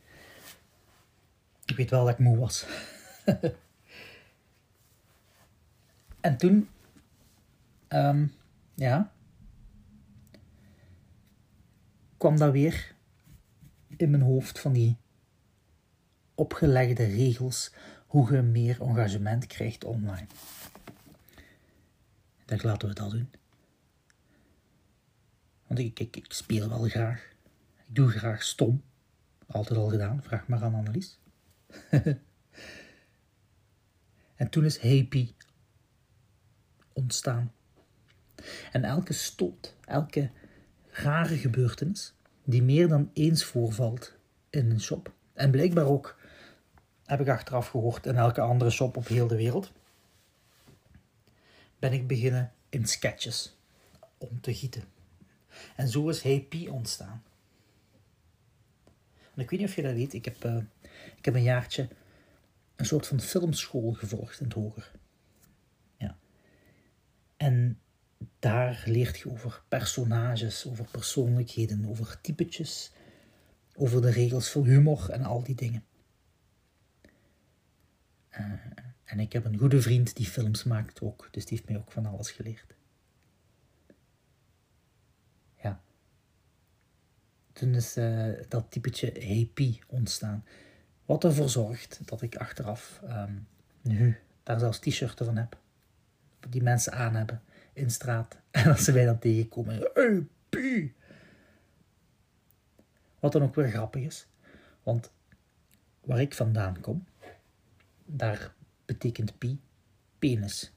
Ik 1.64 1.76
weet 1.76 1.90
wel 1.90 2.04
dat 2.04 2.12
ik 2.12 2.18
moe 2.18 2.38
was. 2.38 2.66
en 6.20 6.36
toen, 6.36 6.68
um, 7.88 8.34
ja, 8.75 9.12
kwam 12.16 12.38
dat 12.38 12.52
weer 12.52 12.94
in 13.96 14.10
mijn 14.10 14.22
hoofd 14.22 14.58
van 14.58 14.72
die 14.72 14.96
opgelegde 16.34 17.04
regels 17.04 17.72
hoe 18.06 18.32
je 18.32 18.42
meer 18.42 18.82
engagement 18.82 19.46
krijgt 19.46 19.84
online. 19.84 20.26
Dacht, 22.46 22.62
laten 22.62 22.88
we 22.88 22.94
dat 22.94 23.10
doen. 23.10 23.30
Want 25.66 25.80
ik, 25.80 26.00
ik, 26.00 26.24
speel 26.28 26.68
wel 26.68 26.88
graag. 26.88 27.34
Ik 27.86 27.94
doe 27.94 28.10
graag 28.10 28.42
stom. 28.42 28.82
Altijd 29.46 29.78
al 29.78 29.88
gedaan, 29.88 30.22
vraag 30.22 30.48
maar 30.48 30.62
aan 30.62 30.74
Annelies. 30.74 31.18
en 34.34 34.50
toen 34.50 34.64
is 34.64 34.78
Happy 34.80 35.34
ontstaan. 36.92 37.52
En 38.72 38.84
elke 38.84 39.12
stoot, 39.12 39.76
elke 39.84 40.30
rare 40.90 41.36
gebeurtenis 41.36 42.14
die 42.44 42.62
meer 42.62 42.88
dan 42.88 43.10
eens 43.12 43.44
voorvalt 43.44 44.14
in 44.50 44.70
een 44.70 44.80
shop. 44.80 45.12
En 45.32 45.50
blijkbaar 45.50 45.86
ook, 45.86 46.18
heb 47.04 47.20
ik 47.20 47.28
achteraf 47.28 47.68
gehoord, 47.68 48.06
in 48.06 48.16
elke 48.16 48.40
andere 48.40 48.70
shop 48.70 48.96
op 48.96 49.06
heel 49.06 49.26
de 49.26 49.36
wereld. 49.36 49.72
Ben 51.87 51.95
ik 51.95 52.07
beginnen 52.07 52.52
in 52.69 52.87
sketches 52.87 53.57
om 54.19 54.40
te 54.40 54.55
gieten. 54.55 54.83
En 55.76 55.88
zo 55.88 56.09
is 56.09 56.23
Happy 56.23 56.69
ontstaan. 56.69 57.23
En 59.35 59.43
ik 59.43 59.50
weet 59.50 59.61
niet 59.61 59.69
of 59.69 59.76
je 59.76 59.83
dat 59.83 59.93
weet, 59.93 60.12
ik 60.12 60.25
heb 60.25 60.45
uh, 60.45 60.57
ik 61.16 61.25
heb 61.25 61.35
een 61.35 61.43
jaartje 61.43 61.88
een 62.76 62.87
soort 62.87 63.07
van 63.07 63.21
filmschool 63.21 63.93
gevolgd 63.93 64.40
in 64.40 64.45
het 64.45 64.55
hoger. 64.55 64.90
Ja. 65.97 66.16
En 67.37 67.81
daar 68.38 68.83
leert 68.87 69.19
je 69.19 69.31
over 69.31 69.62
personages, 69.69 70.66
over 70.66 70.87
persoonlijkheden, 70.90 71.88
over 71.88 72.21
typetjes, 72.21 72.90
over 73.75 74.02
de 74.02 74.11
regels 74.11 74.50
voor 74.50 74.64
humor 74.64 75.11
en 75.11 75.25
al 75.25 75.43
die 75.43 75.55
dingen. 75.55 75.85
Uh, 78.31 78.52
en 79.06 79.20
ik 79.20 79.32
heb 79.32 79.44
een 79.44 79.58
goede 79.58 79.82
vriend 79.82 80.16
die 80.16 80.26
films 80.26 80.64
maakt 80.64 81.00
ook, 81.00 81.28
dus 81.30 81.46
die 81.46 81.56
heeft 81.56 81.68
mij 81.68 81.78
ook 81.78 81.92
van 81.92 82.06
alles 82.06 82.30
geleerd. 82.30 82.75
Ja. 85.62 85.80
Toen 87.52 87.75
is 87.75 87.96
uh, 87.96 88.32
dat 88.48 88.70
typetje 88.70 89.36
happy 89.36 89.78
ontstaan. 89.86 90.44
Wat 91.04 91.25
ervoor 91.25 91.48
zorgt 91.48 92.00
dat 92.04 92.22
ik 92.22 92.36
achteraf 92.36 93.00
um, 93.04 93.46
nu 93.82 94.18
daar 94.42 94.58
zelfs 94.58 94.78
t-shirten 94.78 95.26
van 95.26 95.36
heb. 95.36 95.58
Die 96.48 96.62
mensen 96.62 96.92
aan 96.92 97.14
hebben 97.14 97.42
in 97.72 97.90
straat. 97.90 98.36
En 98.50 98.70
als 98.70 98.84
ze 98.84 98.92
mij 98.92 99.04
dan 99.04 99.18
tegenkomen. 99.18 99.88
Pie. 100.48 100.94
Wat 103.20 103.32
dan 103.32 103.42
ook 103.42 103.54
weer 103.54 103.70
grappig 103.70 104.02
is. 104.02 104.26
Want 104.82 105.10
waar 106.00 106.20
ik 106.20 106.34
vandaan 106.34 106.80
kom, 106.80 107.06
daar 108.04 108.54
betekent 108.87 109.38
pi 109.38 109.61
penis. 110.19 110.73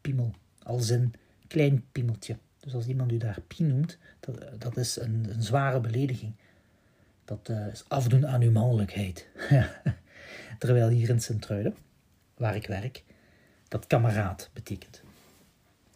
Piemel. 0.00 0.34
Als 0.62 0.88
een 0.88 1.14
klein 1.46 1.84
piemeltje. 1.92 2.36
Dus 2.60 2.74
als 2.74 2.86
iemand 2.86 3.12
u 3.12 3.16
daar 3.16 3.40
pie 3.40 3.66
noemt, 3.66 3.98
dat, 4.20 4.60
dat 4.60 4.76
is 4.76 4.96
een, 4.96 5.26
een 5.28 5.42
zware 5.42 5.80
belediging. 5.80 6.34
Dat 7.24 7.48
uh, 7.50 7.66
is 7.66 7.84
afdoen 7.88 8.26
aan 8.26 8.42
uw 8.42 8.50
mannelijkheid. 8.50 9.28
Terwijl 10.58 10.88
hier 10.88 11.08
in 11.08 11.20
Sint-Truiden, 11.20 11.76
waar 12.36 12.56
ik 12.56 12.66
werk, 12.66 13.04
dat 13.68 13.86
kameraad 13.86 14.50
betekent. 14.52 15.02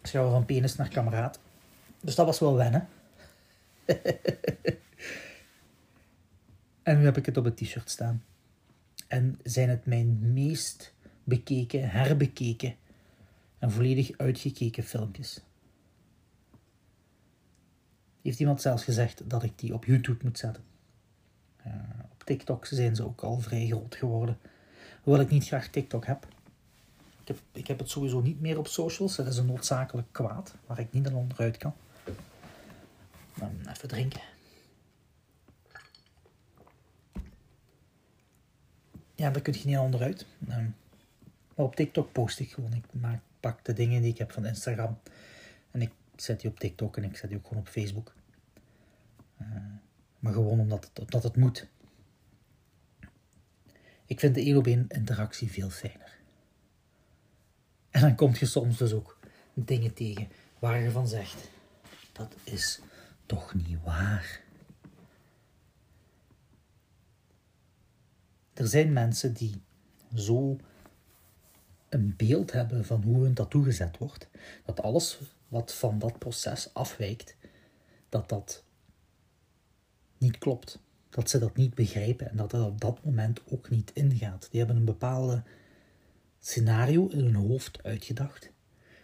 We 0.00 0.08
van 0.10 0.44
penis 0.44 0.76
naar 0.76 0.88
kameraad. 0.88 1.40
Dus 2.00 2.14
dat 2.14 2.26
was 2.26 2.38
wel 2.38 2.56
wennen. 2.56 2.88
en 6.82 6.98
nu 6.98 7.04
heb 7.04 7.16
ik 7.16 7.26
het 7.26 7.36
op 7.36 7.44
het 7.44 7.56
t-shirt 7.56 7.90
staan. 7.90 8.24
En 9.08 9.38
zijn 9.42 9.68
het 9.68 9.86
mijn 9.86 10.32
meest 10.32 10.94
bekeken, 11.26 11.90
herbekeken 11.90 12.76
en 13.58 13.70
volledig 13.70 14.18
uitgekeken 14.18 14.82
filmpjes. 14.82 15.40
Heeft 18.22 18.40
iemand 18.40 18.60
zelfs 18.60 18.84
gezegd 18.84 19.30
dat 19.30 19.42
ik 19.42 19.58
die 19.58 19.74
op 19.74 19.84
YouTube 19.84 20.24
moet 20.24 20.38
zetten. 20.38 20.64
Uh, 21.66 21.72
op 22.12 22.22
TikTok 22.24 22.66
zijn 22.66 22.96
ze 22.96 23.04
ook 23.04 23.20
al 23.20 23.40
vrij 23.40 23.66
groot 23.66 23.94
geworden. 23.94 24.38
Hoewel 25.02 25.22
ik 25.22 25.30
niet 25.30 25.46
graag 25.46 25.68
TikTok 25.68 26.06
heb. 26.06 26.26
Ik 27.20 27.28
heb, 27.28 27.38
ik 27.52 27.66
heb 27.66 27.78
het 27.78 27.90
sowieso 27.90 28.20
niet 28.20 28.40
meer 28.40 28.58
op 28.58 28.66
socials. 28.66 29.16
Dat 29.16 29.26
is 29.26 29.36
een 29.36 29.46
noodzakelijk 29.46 30.08
kwaad 30.10 30.54
waar 30.66 30.78
ik 30.78 30.92
niet 30.92 31.06
aan 31.06 31.14
onderuit 31.14 31.56
kan. 31.56 31.74
Even 33.68 33.88
drinken. 33.88 34.20
Ja, 39.14 39.30
daar 39.30 39.42
kun 39.42 39.52
je 39.52 39.66
niet 39.66 39.78
onderuit. 39.78 40.26
Um, 40.48 40.74
maar 41.56 41.66
op 41.66 41.76
TikTok 41.76 42.12
post 42.12 42.40
ik 42.40 42.52
gewoon. 42.52 42.72
Ik 42.72 42.84
maak, 42.92 43.20
pak 43.40 43.64
de 43.64 43.72
dingen 43.72 44.02
die 44.02 44.10
ik 44.10 44.18
heb 44.18 44.32
van 44.32 44.46
Instagram. 44.46 44.98
En 45.70 45.82
ik 45.82 45.92
zet 46.16 46.40
die 46.40 46.50
op 46.50 46.58
TikTok 46.58 46.96
en 46.96 47.04
ik 47.04 47.16
zet 47.16 47.28
die 47.28 47.38
ook 47.38 47.46
gewoon 47.46 47.62
op 47.62 47.68
Facebook. 47.68 48.14
Uh, 49.40 49.48
maar 50.18 50.32
gewoon 50.32 50.60
omdat 50.60 50.84
het, 50.84 50.98
omdat 50.98 51.22
het 51.22 51.36
moet. 51.36 51.68
Ik 54.06 54.20
vind 54.20 54.34
de 54.34 54.64
één 54.64 54.86
interactie 54.88 55.50
veel 55.50 55.70
fijner. 55.70 56.18
En 57.90 58.00
dan 58.00 58.14
kom 58.14 58.34
je 58.34 58.46
soms 58.46 58.78
dus 58.78 58.92
ook 58.92 59.18
dingen 59.54 59.94
tegen 59.94 60.28
waar 60.58 60.80
je 60.80 60.90
van 60.90 61.08
zegt: 61.08 61.50
dat 62.12 62.36
is 62.44 62.80
toch 63.26 63.54
niet 63.54 63.82
waar. 63.84 64.40
Er 68.52 68.68
zijn 68.68 68.92
mensen 68.92 69.34
die 69.34 69.62
zo 70.14 70.56
een 71.96 72.14
beeld 72.16 72.52
hebben 72.52 72.84
van 72.84 73.02
hoe 73.02 73.22
hun 73.22 73.34
tattoo 73.34 73.62
gezet 73.62 73.98
wordt, 73.98 74.28
dat 74.64 74.82
alles 74.82 75.20
wat 75.48 75.74
van 75.74 75.98
dat 75.98 76.18
proces 76.18 76.74
afwijkt, 76.74 77.36
dat 78.08 78.28
dat 78.28 78.64
niet 80.18 80.38
klopt. 80.38 80.78
Dat 81.10 81.30
ze 81.30 81.38
dat 81.38 81.56
niet 81.56 81.74
begrijpen 81.74 82.30
en 82.30 82.36
dat 82.36 82.52
het 82.52 82.62
op 82.62 82.80
dat 82.80 83.04
moment 83.04 83.40
ook 83.50 83.70
niet 83.70 83.90
ingaat. 83.94 84.48
Die 84.50 84.58
hebben 84.58 84.76
een 84.76 84.84
bepaalde 84.84 85.42
scenario 86.38 87.08
in 87.08 87.24
hun 87.24 87.34
hoofd 87.34 87.82
uitgedacht. 87.82 88.50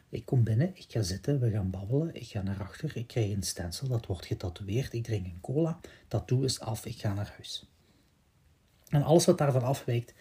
Ik 0.08 0.24
kom 0.26 0.44
binnen, 0.44 0.76
ik 0.76 0.86
ga 0.88 1.02
zitten, 1.02 1.40
we 1.40 1.50
gaan 1.50 1.70
babbelen, 1.70 2.14
ik 2.14 2.26
ga 2.26 2.42
naar 2.42 2.60
achter, 2.60 2.96
ik 2.96 3.06
krijg 3.06 3.30
een 3.32 3.42
stencil, 3.42 3.88
dat 3.88 4.06
wordt 4.06 4.26
getatoeëerd, 4.26 4.92
ik 4.92 5.04
drink 5.04 5.26
een 5.26 5.40
cola, 5.40 5.80
tattoo 6.08 6.42
is 6.42 6.60
af, 6.60 6.86
ik 6.86 7.00
ga 7.00 7.14
naar 7.14 7.32
huis. 7.36 7.66
En 8.88 9.02
alles 9.02 9.24
wat 9.24 9.38
daarvan 9.38 9.62
afwijkt, 9.62 10.14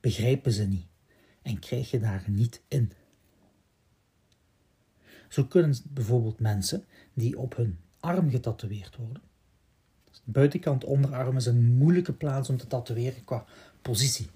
begrijpen 0.00 0.52
ze 0.52 0.64
niet 0.64 0.86
en 1.46 1.58
krijg 1.58 1.90
je 1.90 1.98
daar 1.98 2.24
niet 2.26 2.62
in. 2.68 2.92
Zo 5.28 5.44
kunnen 5.44 5.76
bijvoorbeeld 5.88 6.40
mensen 6.40 6.84
die 7.14 7.38
op 7.38 7.56
hun 7.56 7.78
arm 8.00 8.30
getatoeëerd 8.30 8.96
worden. 8.96 9.22
De 10.04 10.32
buitenkant 10.32 10.84
onderarm 10.84 11.36
is 11.36 11.46
een 11.46 11.76
moeilijke 11.76 12.12
plaats 12.12 12.48
om 12.48 12.56
te 12.56 12.66
tatoeëren 12.66 13.24
qua 13.24 13.44
positie. 13.82 14.30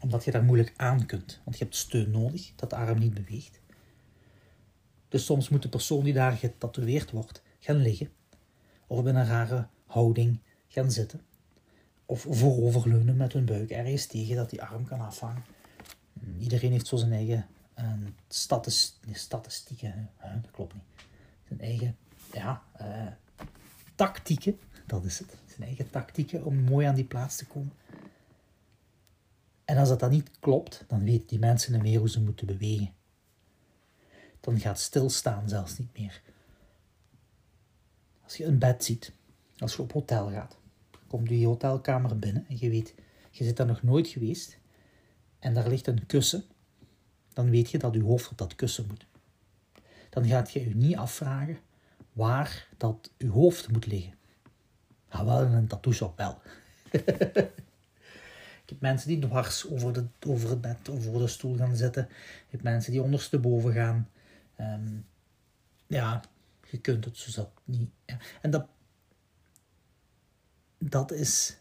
Omdat 0.00 0.24
je 0.24 0.30
daar 0.30 0.44
moeilijk 0.44 0.72
aan 0.76 1.06
kunt, 1.06 1.40
want 1.44 1.58
je 1.58 1.64
hebt 1.64 1.76
steun 1.76 2.10
nodig 2.10 2.52
dat 2.56 2.70
de 2.70 2.76
arm 2.76 2.98
niet 2.98 3.14
beweegt. 3.14 3.60
Dus 5.08 5.24
soms 5.24 5.48
moet 5.48 5.62
de 5.62 5.68
persoon 5.68 6.04
die 6.04 6.12
daar 6.12 6.32
getatoeëerd 6.32 7.10
wordt 7.10 7.42
gaan 7.58 7.76
liggen, 7.76 8.10
of 8.86 9.06
in 9.06 9.16
een 9.16 9.26
rare 9.26 9.66
houding 9.86 10.38
gaan 10.68 10.90
zitten, 10.90 11.20
of 12.06 12.26
vooroverleunen 12.30 13.16
met 13.16 13.32
hun 13.32 13.44
buik 13.44 13.70
ergens 13.70 14.06
tegen 14.06 14.36
dat 14.36 14.50
die 14.50 14.62
arm 14.62 14.84
kan 14.84 15.00
afhangen. 15.00 15.44
Iedereen 16.38 16.70
heeft 16.70 16.86
zo 16.86 16.96
zijn 16.96 17.12
eigen 17.12 17.46
uh, 17.78 17.92
statistieken, 19.08 20.10
dat 20.42 20.50
klopt 20.50 20.74
niet. 20.74 20.82
Zijn 21.48 21.60
eigen 21.60 21.96
ja, 22.32 22.62
uh, 22.80 23.06
tactieken, 23.94 24.58
dat 24.86 25.04
is 25.04 25.18
het. 25.18 25.36
Zijn 25.46 25.62
eigen 25.68 25.90
tactieken 25.90 26.44
om 26.44 26.56
mooi 26.56 26.86
aan 26.86 26.94
die 26.94 27.04
plaats 27.04 27.36
te 27.36 27.46
komen. 27.46 27.72
En 29.64 29.76
als 29.76 29.88
dat 29.88 30.00
dan 30.00 30.10
niet 30.10 30.30
klopt, 30.40 30.84
dan 30.86 31.04
weten 31.04 31.26
die 31.26 31.38
mensen 31.38 31.72
niet 31.72 31.82
meer 31.82 31.98
hoe 31.98 32.10
ze 32.10 32.20
moeten 32.20 32.46
bewegen. 32.46 32.92
Dan 34.40 34.60
gaat 34.60 34.80
stilstaan 34.80 35.48
zelfs 35.48 35.78
niet 35.78 35.98
meer. 35.98 36.22
Als 38.24 38.36
je 38.36 38.44
een 38.44 38.58
bed 38.58 38.84
ziet, 38.84 39.12
als 39.58 39.76
je 39.76 39.82
op 39.82 39.92
hotel 39.92 40.30
gaat, 40.30 40.56
komt 41.06 41.28
je 41.28 41.46
hotelkamer 41.46 42.18
binnen 42.18 42.46
en 42.48 42.56
je 42.58 42.70
weet, 42.70 42.94
je 43.30 43.44
zit 43.44 43.56
daar 43.56 43.66
nog 43.66 43.82
nooit 43.82 44.08
geweest 44.08 44.58
en 45.44 45.54
daar 45.54 45.68
ligt 45.68 45.86
een 45.86 46.06
kussen, 46.06 46.44
dan 47.32 47.50
weet 47.50 47.70
je 47.70 47.78
dat 47.78 47.94
je 47.94 48.02
hoofd 48.02 48.30
op 48.30 48.38
dat 48.38 48.54
kussen 48.54 48.86
moet. 48.86 49.06
Dan 50.10 50.26
gaat 50.26 50.52
je 50.52 50.68
je 50.68 50.74
niet 50.74 50.96
afvragen 50.96 51.58
waar 52.12 52.68
dat 52.76 53.10
je 53.16 53.28
hoofd 53.28 53.70
moet 53.70 53.86
liggen. 53.86 54.14
Nou, 55.10 55.26
wel 55.26 55.42
in 55.42 55.52
een 55.52 55.66
tattoo 55.66 55.92
shop 55.92 56.16
wel. 56.16 56.40
ik 58.62 58.68
heb 58.68 58.80
mensen 58.80 59.08
die 59.08 59.18
dwars 59.18 59.68
over, 59.68 59.92
de, 59.92 60.06
over 60.26 60.50
het 60.50 60.60
bed 60.60 60.88
of 60.88 61.08
over 61.08 61.20
de 61.20 61.26
stoel 61.26 61.56
gaan 61.56 61.76
zitten. 61.76 62.04
Ik 62.10 62.50
heb 62.50 62.62
mensen 62.62 62.92
die 62.92 63.02
ondersteboven 63.02 63.72
gaan. 63.72 64.10
Um, 64.60 65.06
ja, 65.86 66.22
je 66.70 66.78
kunt 66.78 67.04
het 67.04 67.18
zo 67.18 67.30
zat 67.30 67.50
niet. 67.64 67.90
En 68.40 68.50
dat, 68.50 68.66
dat 70.78 71.12
is 71.12 71.56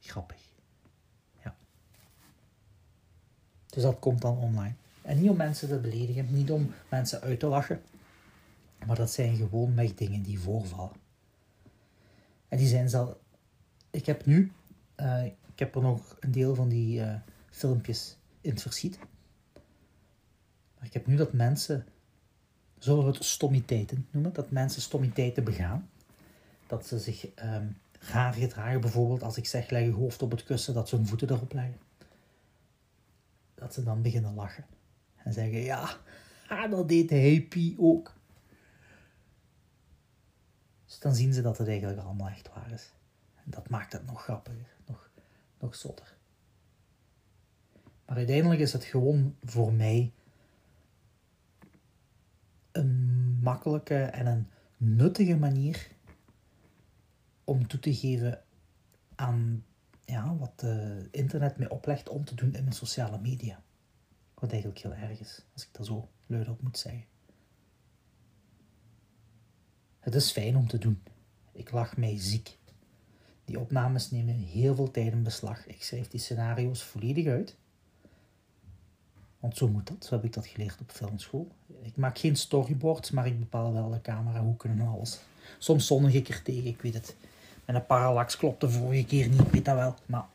grappig. 0.00 0.45
Dus 3.76 3.84
dat 3.84 3.98
komt 3.98 4.20
dan 4.20 4.38
online. 4.38 4.74
En 5.02 5.20
niet 5.20 5.30
om 5.30 5.36
mensen 5.36 5.68
te 5.68 5.78
beledigen, 5.78 6.34
niet 6.34 6.50
om 6.50 6.72
mensen 6.90 7.20
uit 7.20 7.40
te 7.40 7.46
lachen, 7.46 7.82
maar 8.86 8.96
dat 8.96 9.10
zijn 9.10 9.36
gewoon 9.36 9.74
meg 9.74 9.94
dingen 9.94 10.22
die 10.22 10.38
voorvallen. 10.38 10.96
En 12.48 12.58
die 12.58 12.66
zijn 12.66 12.88
zelf. 12.88 13.16
Ik 13.90 14.06
heb 14.06 14.26
nu, 14.26 14.52
uh, 15.00 15.24
ik 15.24 15.58
heb 15.58 15.74
er 15.74 15.82
nog 15.82 16.16
een 16.20 16.32
deel 16.32 16.54
van 16.54 16.68
die 16.68 17.00
uh, 17.00 17.14
filmpjes 17.50 18.16
in 18.40 18.50
het 18.50 18.62
verschiet. 18.62 18.98
Maar 20.78 20.86
ik 20.86 20.92
heb 20.92 21.06
nu 21.06 21.16
dat 21.16 21.32
mensen, 21.32 21.86
zullen 22.78 23.04
we 23.04 23.10
het 23.10 23.24
stommiteiten 23.24 24.06
noemen, 24.10 24.32
dat 24.32 24.50
mensen 24.50 24.82
stommiteiten 24.82 25.44
begaan. 25.44 25.90
Dat 26.66 26.86
ze 26.86 26.98
zich 26.98 27.26
um, 27.44 27.76
raar 27.98 28.34
gedragen, 28.34 28.80
bijvoorbeeld 28.80 29.22
als 29.22 29.36
ik 29.36 29.46
zeg 29.46 29.70
leg 29.70 29.84
je 29.84 29.92
hoofd 29.92 30.22
op 30.22 30.30
het 30.30 30.44
kussen, 30.44 30.74
dat 30.74 30.88
ze 30.88 30.96
hun 30.96 31.06
voeten 31.06 31.30
erop 31.30 31.52
leggen 31.52 31.85
dat 33.56 33.74
ze 33.74 33.82
dan 33.82 34.02
beginnen 34.02 34.34
lachen. 34.34 34.66
En 35.16 35.32
zeggen, 35.32 35.58
ja, 35.58 35.98
dat 36.70 36.88
deed 36.88 37.10
Happy 37.10 37.74
ook. 37.78 38.14
Dus 40.84 40.98
dan 40.98 41.14
zien 41.14 41.32
ze 41.32 41.42
dat 41.42 41.58
het 41.58 41.68
eigenlijk 41.68 42.00
allemaal 42.00 42.28
echt 42.28 42.48
waar 42.54 42.70
is. 42.70 42.92
En 43.34 43.44
dat 43.46 43.68
maakt 43.68 43.92
het 43.92 44.06
nog 44.06 44.22
grappiger, 44.22 44.76
nog, 44.86 45.10
nog 45.58 45.74
zotter. 45.74 46.16
Maar 48.06 48.16
uiteindelijk 48.16 48.60
is 48.60 48.72
het 48.72 48.84
gewoon 48.84 49.36
voor 49.44 49.72
mij 49.72 50.12
een 52.72 53.38
makkelijke 53.42 54.02
en 54.02 54.26
een 54.26 54.50
nuttige 54.76 55.36
manier 55.36 55.88
om 57.44 57.66
toe 57.66 57.80
te 57.80 57.94
geven 57.94 58.42
aan 59.14 59.64
ja, 60.06 60.36
wat 60.36 60.62
uh, 60.64 60.96
internet 61.10 61.56
mij 61.56 61.68
oplegt 61.68 62.08
om 62.08 62.24
te 62.24 62.34
doen 62.34 62.54
in 62.54 62.62
mijn 62.62 62.74
sociale 62.74 63.18
media. 63.18 63.62
Wat 64.34 64.50
eigenlijk 64.50 64.82
heel 64.82 64.94
erg 64.94 65.20
is, 65.20 65.42
als 65.52 65.62
ik 65.62 65.68
dat 65.72 65.86
zo 65.86 66.08
luid 66.26 66.48
op 66.48 66.62
moet 66.62 66.78
zeggen. 66.78 67.04
Het 70.00 70.14
is 70.14 70.30
fijn 70.30 70.56
om 70.56 70.68
te 70.68 70.78
doen. 70.78 71.02
Ik 71.52 71.70
lach 71.70 71.96
mij 71.96 72.20
ziek. 72.20 72.58
Die 73.44 73.60
opnames 73.60 74.10
nemen 74.10 74.34
heel 74.34 74.74
veel 74.74 74.90
tijd 74.90 75.12
in 75.12 75.22
beslag. 75.22 75.66
Ik 75.66 75.82
schrijf 75.82 76.08
die 76.08 76.20
scenario's 76.20 76.82
volledig 76.82 77.26
uit. 77.26 77.56
Want 79.40 79.56
zo 79.56 79.68
moet 79.68 79.86
dat, 79.86 80.04
zo 80.04 80.14
heb 80.14 80.24
ik 80.24 80.32
dat 80.32 80.46
geleerd 80.46 80.80
op 80.80 80.90
filmschool. 80.90 81.48
Ik 81.82 81.96
maak 81.96 82.18
geen 82.18 82.36
storyboards, 82.36 83.10
maar 83.10 83.26
ik 83.26 83.38
bepaal 83.38 83.72
wel 83.72 83.90
de 83.90 84.00
camerahoeken 84.00 84.70
en 84.70 84.80
alles. 84.80 85.20
Soms 85.58 85.86
zonnig 85.86 86.14
ik 86.14 86.28
er 86.28 86.42
tegen, 86.42 86.66
ik 86.66 86.80
weet 86.80 86.94
het. 86.94 87.16
En 87.66 87.74
een 87.74 87.86
parallax 87.86 88.36
klopt 88.36 88.60
de 88.60 88.70
vorige 88.70 89.04
keer 89.04 89.28
niet, 89.28 89.50
weet 89.50 89.64
dat 89.64 89.76
wel. 89.76 89.94
Maar, 90.06 90.26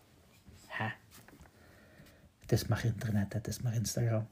hè. 0.68 0.90
Het 2.40 2.52
is 2.52 2.68
maar 2.68 2.86
internet, 2.86 3.34
het 3.34 3.48
is 3.48 3.62
maar 3.62 3.76
Instagram. 3.76 4.28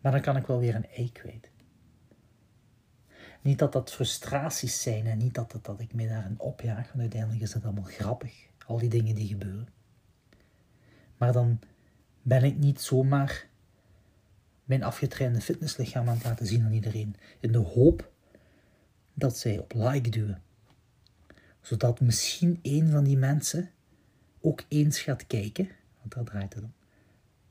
Maar 0.00 0.12
dan 0.12 0.20
kan 0.20 0.36
ik 0.36 0.46
wel 0.46 0.58
weer 0.58 0.74
een 0.74 0.88
ei 0.88 1.12
kwijt. 1.12 1.50
Niet 3.40 3.58
dat 3.58 3.72
dat 3.72 3.92
frustraties 3.92 4.82
zijn 4.82 5.06
en 5.06 5.18
niet 5.18 5.34
dat, 5.34 5.52
dat, 5.52 5.64
dat 5.64 5.80
ik 5.80 5.94
me 5.94 6.08
daarin 6.08 6.40
opjaag, 6.40 6.86
want 6.86 7.00
uiteindelijk 7.00 7.42
is 7.42 7.54
het 7.54 7.64
allemaal 7.64 7.84
grappig, 7.84 8.46
al 8.66 8.78
die 8.78 8.88
dingen 8.88 9.14
die 9.14 9.28
gebeuren. 9.28 9.68
Maar 11.16 11.32
dan 11.32 11.58
ben 12.22 12.44
ik 12.44 12.58
niet 12.58 12.80
zomaar 12.80 13.46
mijn 14.64 14.82
afgetrainde 14.82 15.40
fitnesslichaam 15.40 16.08
aan 16.08 16.14
het 16.14 16.24
laten 16.24 16.46
zien 16.46 16.64
aan 16.64 16.72
iedereen, 16.72 17.16
in 17.40 17.52
de 17.52 17.58
hoop 17.58 18.11
dat 19.14 19.38
zij 19.38 19.58
op 19.58 19.72
like 19.74 20.10
duwen. 20.10 20.42
Zodat 21.60 22.00
misschien 22.00 22.58
een 22.62 22.90
van 22.90 23.04
die 23.04 23.16
mensen 23.16 23.70
ook 24.40 24.64
eens 24.68 25.00
gaat 25.00 25.26
kijken, 25.26 25.68
want 26.00 26.14
daar 26.14 26.24
draait 26.24 26.54
het 26.54 26.64
om, 26.64 26.72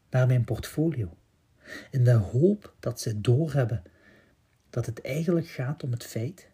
naar 0.10 0.28
mijn 0.28 0.44
portfolio. 0.44 1.18
In 1.92 2.04
de 2.04 2.14
hoop 2.14 2.76
dat 2.80 3.02
ze 3.02 3.22
doorhebben 3.22 3.84
dat 4.70 4.86
het 4.86 5.02
eigenlijk 5.02 5.48
gaat 5.48 5.84
om 5.84 5.92
het 5.92 6.04
feit 6.04 6.48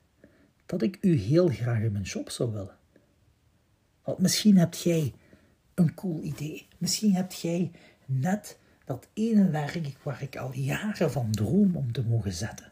dat 0.66 0.82
ik 0.82 0.98
u 1.02 1.16
heel 1.16 1.48
graag 1.48 1.82
in 1.82 1.92
mijn 1.92 2.06
shop 2.06 2.30
zou 2.30 2.52
willen. 2.52 2.78
Want 4.04 4.20
misschien 4.20 4.58
hebt 4.58 4.82
jij 4.82 5.14
een 5.74 5.94
cool 5.94 6.24
idee. 6.24 6.68
Misschien 6.78 7.14
hebt 7.14 7.42
jij 7.42 7.72
net 8.06 8.58
dat 8.86 9.08
ene 9.14 9.50
werk 9.50 9.98
waar 10.04 10.22
ik 10.22 10.36
al 10.36 10.54
jaren 10.54 11.12
van 11.12 11.32
droom 11.32 11.76
om 11.76 11.92
te 11.92 12.04
mogen 12.04 12.34
zetten. 12.34 12.72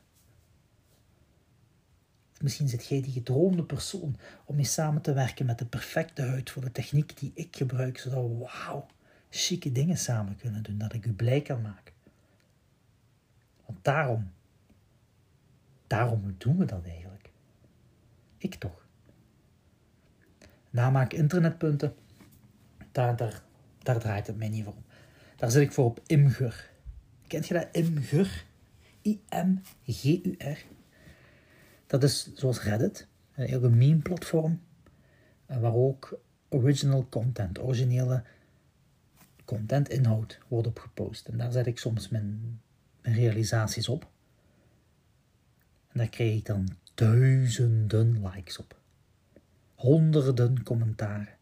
Misschien 2.46 2.68
zit 2.68 2.88
jij 2.88 3.02
die 3.02 3.12
gedroomde 3.12 3.64
persoon 3.64 4.18
om 4.46 4.56
mee 4.56 4.66
samen 4.66 5.02
te 5.02 5.14
werken 5.14 5.46
met 5.46 5.60
de 5.60 5.66
perfecte 5.66 6.22
huid 6.22 6.50
voor 6.50 6.62
de 6.62 6.72
techniek 6.72 7.20
die 7.20 7.32
ik 7.34 7.56
gebruik, 7.56 7.98
zodat 7.98 8.24
we 8.24 8.38
wauw, 8.38 8.86
chique 9.30 9.72
dingen 9.72 9.98
samen 9.98 10.36
kunnen 10.36 10.64
doen, 10.64 10.78
dat 10.78 10.94
ik 10.94 11.06
u 11.06 11.14
blij 11.14 11.42
kan 11.42 11.62
maken. 11.62 11.94
Want 13.66 13.84
daarom 13.84 14.32
Daarom 15.88 16.36
doen 16.38 16.58
we 16.58 16.66
dat 16.66 16.86
eigenlijk. 16.86 17.30
Ik 18.38 18.56
toch. 18.56 18.88
Namaak 20.70 21.14
internetpunten, 21.14 21.96
daar, 22.92 23.16
daar, 23.16 23.44
daar 23.80 24.00
draait 24.00 24.28
het 24.28 24.38
mij 24.38 24.50
niet 24.50 24.64
voor 24.64 24.74
om. 24.74 24.84
Daar 25.36 25.52
zit 25.52 25.62
ik 25.62 25.72
voor 25.72 25.86
op 25.86 26.02
Imgur. 26.06 26.70
Kent 27.28 27.48
je 27.48 27.54
dat? 27.54 27.68
Imgur? 27.72 28.46
I-M-G-U-R. 29.02 30.75
Dat 31.88 32.04
is 32.04 32.34
zoals 32.34 32.64
Reddit, 32.64 33.08
een 33.36 33.48
hele 33.48 33.70
meme-platform, 33.70 34.62
eh, 35.46 35.58
waar 35.58 35.74
ook 35.74 36.20
original 36.50 37.08
content, 37.10 37.60
originele 37.60 38.24
content, 39.46 39.90
inhoud, 39.90 40.40
wordt 40.48 40.68
op 40.68 40.80
gepost. 40.80 41.28
En 41.28 41.38
daar 41.38 41.52
zet 41.52 41.68
ik 41.68 41.80
soms 41.80 42.10
mijn, 42.10 42.60
realisaties 43.02 43.90
op. 43.90 44.08
En 45.88 45.98
daar 45.98 46.10
krijg 46.10 46.38
ik 46.38 46.46
dan 46.46 46.68
duizenden 46.94 48.28
likes 48.28 48.58
op. 48.58 48.80
Honderden 49.76 50.64
commentaren. 50.64 51.38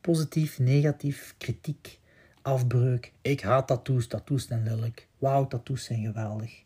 Positief, 0.00 0.58
negatief, 0.58 1.34
kritiek, 1.38 2.00
afbreuk. 2.42 3.12
Ik 3.20 3.40
haat 3.40 3.66
tattoos, 3.66 4.06
tattoos 4.06 4.46
zijn 4.46 4.62
lelijk. 4.62 5.08
Wauw, 5.18 5.46
tattoos 5.46 5.84
zijn 5.84 6.04
geweldig. 6.04 6.64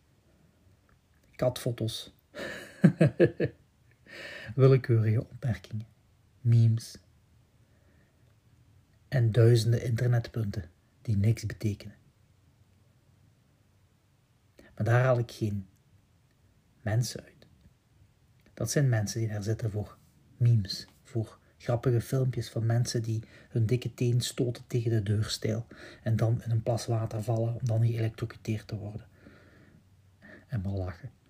Katfoto's. 1.43 2.13
Willekeurige 4.55 5.21
opmerkingen. 5.21 5.87
Memes. 6.41 6.99
En 9.09 9.33
duizenden 9.33 9.83
internetpunten 9.83 10.65
die 11.01 11.17
niks 11.17 11.47
betekenen. 11.47 11.95
Maar 14.57 14.85
daar 14.85 15.03
haal 15.03 15.19
ik 15.19 15.31
geen 15.31 15.67
mensen 16.81 17.25
uit. 17.25 17.47
Dat 18.55 18.71
zijn 18.71 18.89
mensen 18.89 19.21
die 19.21 19.29
daar 19.29 19.43
zitten 19.43 19.71
voor 19.71 19.97
memes, 20.37 20.87
voor 21.03 21.39
grappige 21.59 22.01
filmpjes 22.01 22.51
van 22.51 22.67
mensen 22.67 23.03
die 23.03 23.23
hun 23.49 23.67
dikke 23.67 23.95
teen 23.95 24.21
stoten 24.21 24.67
tegen 24.67 24.91
de 24.91 25.03
deurstijl 25.03 25.67
en 26.03 26.17
dan 26.17 26.43
in 26.43 26.51
een 26.51 26.63
plas 26.63 26.87
water 26.87 27.23
vallen 27.23 27.55
om 27.55 27.67
dan 27.67 27.87
geëlectrocuteerd 27.87 28.67
te 28.67 28.77
worden. 28.77 29.07
En 30.47 30.61
maar 30.61 30.73
lachen. 30.73 31.21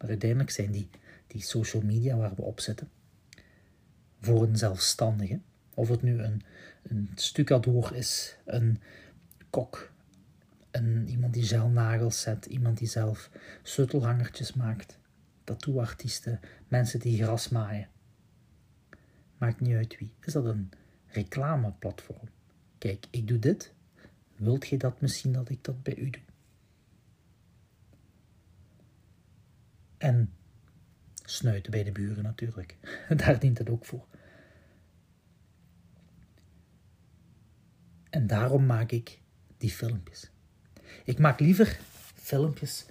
Maar 0.00 0.08
uiteindelijk 0.08 0.50
zijn 0.50 0.70
die, 0.70 0.88
die 1.26 1.42
social 1.42 1.82
media 1.82 2.16
waar 2.16 2.34
we 2.34 2.42
op 2.42 2.60
zitten 2.60 2.88
voor 4.20 4.42
een 4.42 4.56
zelfstandige, 4.56 5.40
of 5.74 5.88
het 5.88 6.02
nu 6.02 6.22
een, 6.22 6.42
een 6.82 7.10
stucadoor 7.14 7.94
is, 7.94 8.36
een 8.44 8.80
kok, 9.50 9.92
een, 10.70 11.08
iemand 11.08 11.34
die 11.34 11.44
zelf 11.44 11.70
nagels 11.72 12.20
zet, 12.20 12.46
iemand 12.46 12.78
die 12.78 12.88
zelf 12.88 13.30
sleutelhangertjes 13.62 14.52
maakt, 14.52 14.98
tattooartiesten, 15.44 16.40
mensen 16.68 17.00
die 17.00 17.22
gras 17.22 17.48
maaien. 17.48 17.88
Maakt 19.38 19.60
niet 19.60 19.74
uit 19.74 19.98
wie. 19.98 20.12
Is 20.24 20.32
dat 20.32 20.44
een 20.44 20.70
reclameplatform? 21.06 22.28
Kijk, 22.78 23.06
ik 23.10 23.28
doe 23.28 23.38
dit. 23.38 23.72
Wilt 24.36 24.68
je 24.68 24.76
dat 24.76 25.00
misschien 25.00 25.32
dat 25.32 25.48
ik 25.48 25.64
dat 25.64 25.82
bij 25.82 25.96
u 25.96 26.10
doe? 26.10 26.22
En 30.00 30.32
snuiten 31.24 31.70
bij 31.70 31.84
de 31.84 31.92
buren 31.92 32.22
natuurlijk. 32.22 32.76
Daar 33.16 33.38
dient 33.38 33.58
het 33.58 33.70
ook 33.70 33.84
voor. 33.84 34.06
En 38.10 38.26
daarom 38.26 38.66
maak 38.66 38.90
ik 38.90 39.20
die 39.56 39.70
filmpjes. 39.70 40.30
Ik 41.04 41.18
maak 41.18 41.40
liever 41.40 41.78
filmpjes 42.14 42.86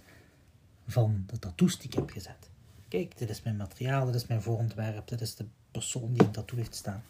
van 0.88 1.24
de 1.28 1.40
tattoos 1.40 1.80
die 1.80 1.90
ik 1.90 1.94
heb 1.94 2.10
gezet. 2.10 2.50
Kijk, 2.88 3.18
dit 3.18 3.30
is 3.30 3.44
mijn 3.44 3.58
materiaal, 3.58 4.06
dit 4.06 4.16
is 4.16 4.28
mijn 4.28 4.42
voorontwerp, 4.42 5.08
dit 5.08 5.22
is 5.22 5.36
de 5.36 5.46
persoon 5.72 6.14
die 6.14 6.24
een 6.24 6.32
tattoo 6.32 6.58
heeft 6.58 6.76
staan. 6.76 7.04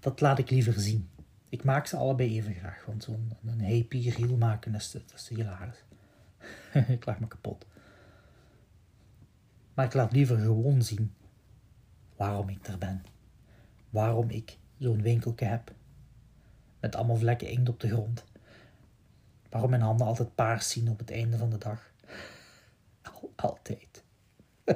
Dat 0.00 0.20
laat 0.20 0.38
ik 0.38 0.50
liever 0.50 0.80
zien. 0.80 1.08
Ik 1.48 1.64
maak 1.64 1.86
ze 1.86 1.96
allebei 1.96 2.36
even 2.36 2.54
graag, 2.54 2.84
want 2.84 3.04
zo'n 3.04 3.32
een 3.44 3.64
happy 3.64 4.08
reel 4.08 4.36
maken 4.36 4.74
is, 4.74 4.96
is 5.14 5.28
hilarisch. 5.28 5.84
ik 6.88 7.04
lag 7.04 7.20
me 7.20 7.28
kapot. 7.28 7.66
Maar 9.74 9.86
ik 9.86 9.94
laat 9.94 10.12
liever 10.12 10.38
gewoon 10.38 10.82
zien 10.82 11.14
waarom 12.16 12.48
ik 12.48 12.66
er 12.66 12.78
ben. 12.78 13.04
Waarom 13.90 14.30
ik 14.30 14.58
zo'n 14.78 15.02
winkeltje 15.02 15.46
heb. 15.46 15.74
Met 16.80 16.96
allemaal 16.96 17.16
vlekken 17.16 17.48
inkt 17.48 17.68
op 17.68 17.80
de 17.80 17.88
grond. 17.88 18.24
Waarom 19.48 19.70
mijn 19.70 19.82
handen 19.82 20.06
altijd 20.06 20.34
paars 20.34 20.70
zien 20.70 20.90
op 20.90 20.98
het 20.98 21.10
einde 21.10 21.36
van 21.36 21.50
de 21.50 21.58
dag. 21.58 21.92
Al, 23.12 23.32
altijd. 23.36 24.04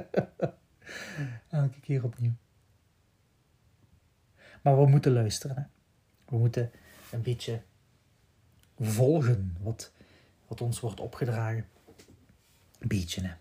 Elke 1.49 1.79
keer 1.81 2.03
opnieuw. 2.03 2.33
Maar 4.61 4.77
we 4.77 4.85
moeten 4.85 5.11
luisteren. 5.13 5.71
We 6.25 6.37
moeten 6.37 6.71
een 7.11 7.21
beetje 7.21 7.61
volgen 8.79 9.57
wat, 9.61 9.91
wat 10.47 10.61
ons 10.61 10.79
wordt 10.79 10.99
opgedragen. 10.99 11.67
Een 12.83 12.89
beetje. 12.89 13.35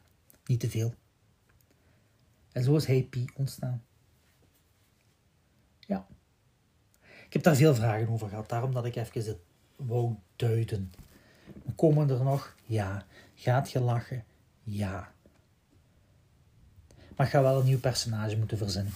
Niet 0.47 0.61
te 0.61 0.71
veel. 0.71 0.95
En 2.53 2.65
zo 2.65 2.77
is 2.77 2.87
Happy 2.87 3.25
ontstaan. 3.35 3.85
Ja. 5.81 6.07
Ik 7.27 7.33
heb 7.33 7.43
daar 7.43 7.57
veel 7.57 7.75
vragen 7.75 8.09
over 8.09 8.29
gehad, 8.29 8.49
daarom 8.49 8.73
dat 8.73 8.85
ik 8.85 8.97
even 8.97 9.25
het 9.25 9.39
wou 9.77 10.15
duiden. 10.37 10.93
Komen 11.77 12.11
er 12.11 12.25
nog? 12.25 12.55
Ja. 12.65 13.07
Gaat 13.35 13.71
je 13.71 13.81
lachen? 13.81 14.25
Ja. 14.63 15.13
Maar 17.17 17.27
ga 17.27 17.43
wel 17.43 17.59
een 17.59 17.65
nieuw 17.65 17.81
personage 17.81 18.37
moeten 18.37 18.59
verzinnen. 18.59 18.93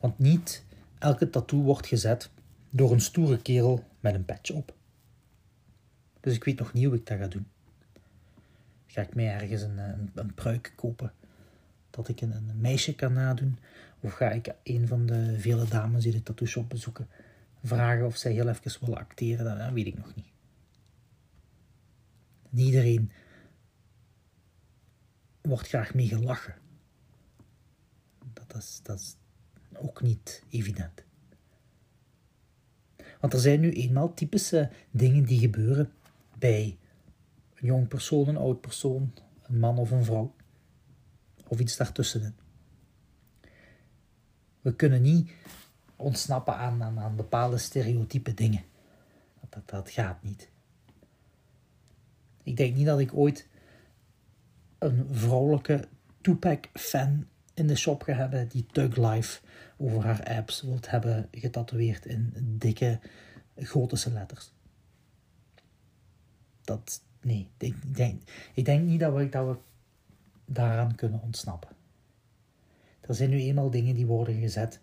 Want 0.00 0.18
niet 0.18 0.64
elke 0.98 1.30
tattoo 1.30 1.62
wordt 1.62 1.86
gezet 1.86 2.30
door 2.70 2.92
een 2.92 3.00
stoere 3.00 3.42
kerel 3.42 3.84
met 4.00 4.14
een 4.14 4.24
patch 4.24 4.50
op. 4.50 4.74
Dus 6.20 6.34
ik 6.34 6.44
weet 6.44 6.58
nog 6.58 6.72
niet 6.72 6.84
hoe 6.84 6.94
ik 6.94 7.06
dat 7.06 7.18
ga 7.18 7.26
doen. 7.26 7.46
Ga 8.92 9.02
ik 9.02 9.14
mij 9.14 9.34
ergens 9.34 9.62
een, 9.62 9.78
een, 9.78 10.10
een 10.14 10.34
pruik 10.34 10.72
kopen 10.76 11.12
dat 11.90 12.08
ik 12.08 12.20
een, 12.20 12.32
een, 12.32 12.60
meisje 12.60 12.94
kan 12.94 13.12
nadoen? 13.12 13.58
Of 14.00 14.12
ga 14.12 14.30
ik 14.30 14.54
een 14.62 14.88
van 14.88 15.06
de 15.06 15.38
vele 15.38 15.68
dames 15.68 16.02
die 16.02 16.12
de 16.12 16.22
tattoo 16.22 16.46
shop 16.46 16.68
bezoeken 16.68 17.08
vragen 17.62 18.06
of 18.06 18.16
zij 18.16 18.32
heel 18.32 18.48
even 18.48 18.80
willen 18.80 18.98
acteren? 18.98 19.58
Dat 19.58 19.72
weet 19.72 19.86
ik 19.86 19.98
nog 19.98 20.14
niet. 20.14 20.26
Niet 22.50 22.66
iedereen 22.66 23.12
wordt 25.40 25.68
graag 25.68 25.94
mee 25.94 26.08
gelachen. 26.08 26.54
Dat 28.32 28.54
is, 28.56 28.80
dat 28.82 28.98
is 28.98 29.16
ook 29.76 30.02
niet 30.02 30.42
evident. 30.50 31.04
Want 33.20 33.32
er 33.32 33.40
zijn 33.40 33.60
nu 33.60 33.72
eenmaal 33.72 34.14
typische 34.14 34.70
dingen 34.90 35.24
die 35.24 35.38
gebeuren 35.38 35.92
bij 36.38 36.76
jong 37.62 37.88
persoon, 37.88 38.28
een 38.28 38.36
oud 38.36 38.60
persoon, 38.60 39.12
een 39.42 39.58
man 39.58 39.78
of 39.78 39.90
een 39.90 40.04
vrouw. 40.04 40.34
Of 41.48 41.60
iets 41.60 41.76
daartussenin. 41.76 42.34
We 44.60 44.74
kunnen 44.74 45.02
niet 45.02 45.30
ontsnappen 45.96 46.56
aan, 46.56 46.82
aan, 46.82 46.98
aan 46.98 47.16
bepaalde 47.16 47.58
stereotype 47.58 48.34
dingen. 48.34 48.64
Dat, 49.48 49.68
dat 49.68 49.90
gaat 49.90 50.22
niet. 50.22 50.50
Ik 52.42 52.56
denk 52.56 52.76
niet 52.76 52.86
dat 52.86 53.00
ik 53.00 53.14
ooit 53.14 53.48
een 54.78 55.06
vrouwelijke 55.10 55.88
Tupac-fan 56.20 57.26
in 57.54 57.66
de 57.66 57.76
shop 57.76 58.02
ga 58.02 58.12
hebben 58.12 58.48
die 58.48 58.66
Tug 58.66 58.96
Life 58.96 59.40
over 59.76 60.04
haar 60.04 60.24
apps 60.24 60.62
wilt 60.62 60.90
hebben 60.90 61.28
getatoeëerd 61.30 62.06
in 62.06 62.32
dikke 62.58 63.00
gotische 63.56 64.10
letters. 64.12 64.52
Dat, 66.62 67.02
nee, 67.24 67.48
ik 67.58 67.94
denk, 67.94 68.22
ik 68.54 68.64
denk 68.64 68.86
niet 68.86 69.00
dat 69.00 69.14
we, 69.14 69.28
dat 69.28 69.46
we 69.46 69.56
daaraan 70.44 70.94
kunnen 70.94 71.20
ontsnappen. 71.20 71.70
Er 73.00 73.14
zijn 73.14 73.30
nu 73.30 73.40
eenmaal 73.40 73.70
dingen 73.70 73.94
die 73.94 74.06
worden 74.06 74.40
gezet 74.40 74.80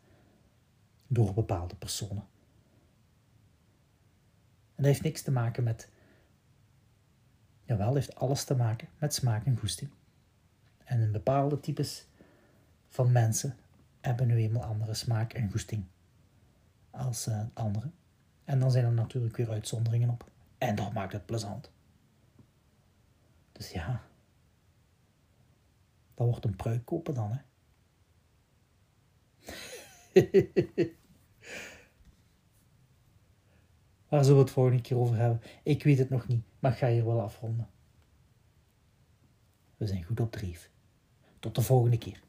door 1.07 1.33
bepaalde 1.33 1.75
personen. 1.75 2.23
En 4.75 4.85
dat 4.85 4.85
heeft 4.85 5.03
niks 5.03 5.21
te 5.21 5.31
maken 5.31 5.63
met 5.63 5.89
Jawel, 7.63 7.93
heeft 7.93 8.15
alles 8.15 8.43
te 8.43 8.55
maken 8.55 8.87
met 8.97 9.13
smaak 9.13 9.45
en 9.45 9.57
goesting. 9.57 9.89
En 10.83 11.01
een 11.01 11.11
bepaalde 11.11 11.59
types 11.59 12.07
van 12.89 13.11
mensen 13.11 13.55
hebben 14.01 14.27
nu 14.27 14.35
eenmaal 14.35 14.63
andere 14.63 14.93
smaak 14.93 15.33
en 15.33 15.51
goesting 15.51 15.85
als 16.89 17.27
uh, 17.27 17.41
anderen. 17.53 17.93
En 18.43 18.59
dan 18.59 18.71
zijn 18.71 18.85
er 18.85 18.91
natuurlijk 18.91 19.37
weer 19.37 19.49
uitzonderingen 19.49 20.09
op. 20.09 20.29
En 20.57 20.75
dat 20.75 20.93
maakt 20.93 21.13
het 21.13 21.25
plezant. 21.25 21.71
Dus 23.59 23.71
ja, 23.71 24.03
dat 26.13 26.27
wordt 26.27 26.45
een 26.45 26.55
pruik 26.55 26.85
kopen 26.85 27.13
dan, 27.13 27.31
hè. 27.31 27.39
Waar 34.09 34.23
zullen 34.23 34.37
we 34.37 34.43
het 34.43 34.51
volgende 34.51 34.81
keer 34.81 34.97
over 34.97 35.15
hebben? 35.15 35.41
Ik 35.63 35.83
weet 35.83 35.97
het 35.97 36.09
nog 36.09 36.27
niet, 36.27 36.43
maar 36.59 36.71
ik 36.71 36.77
ga 36.77 36.87
hier 36.87 37.05
wel 37.05 37.21
afronden. 37.21 37.69
We 39.77 39.87
zijn 39.87 40.03
goed 40.03 40.19
op 40.19 40.31
dreef. 40.31 40.71
Tot 41.39 41.55
de 41.55 41.61
volgende 41.61 41.97
keer. 41.97 42.21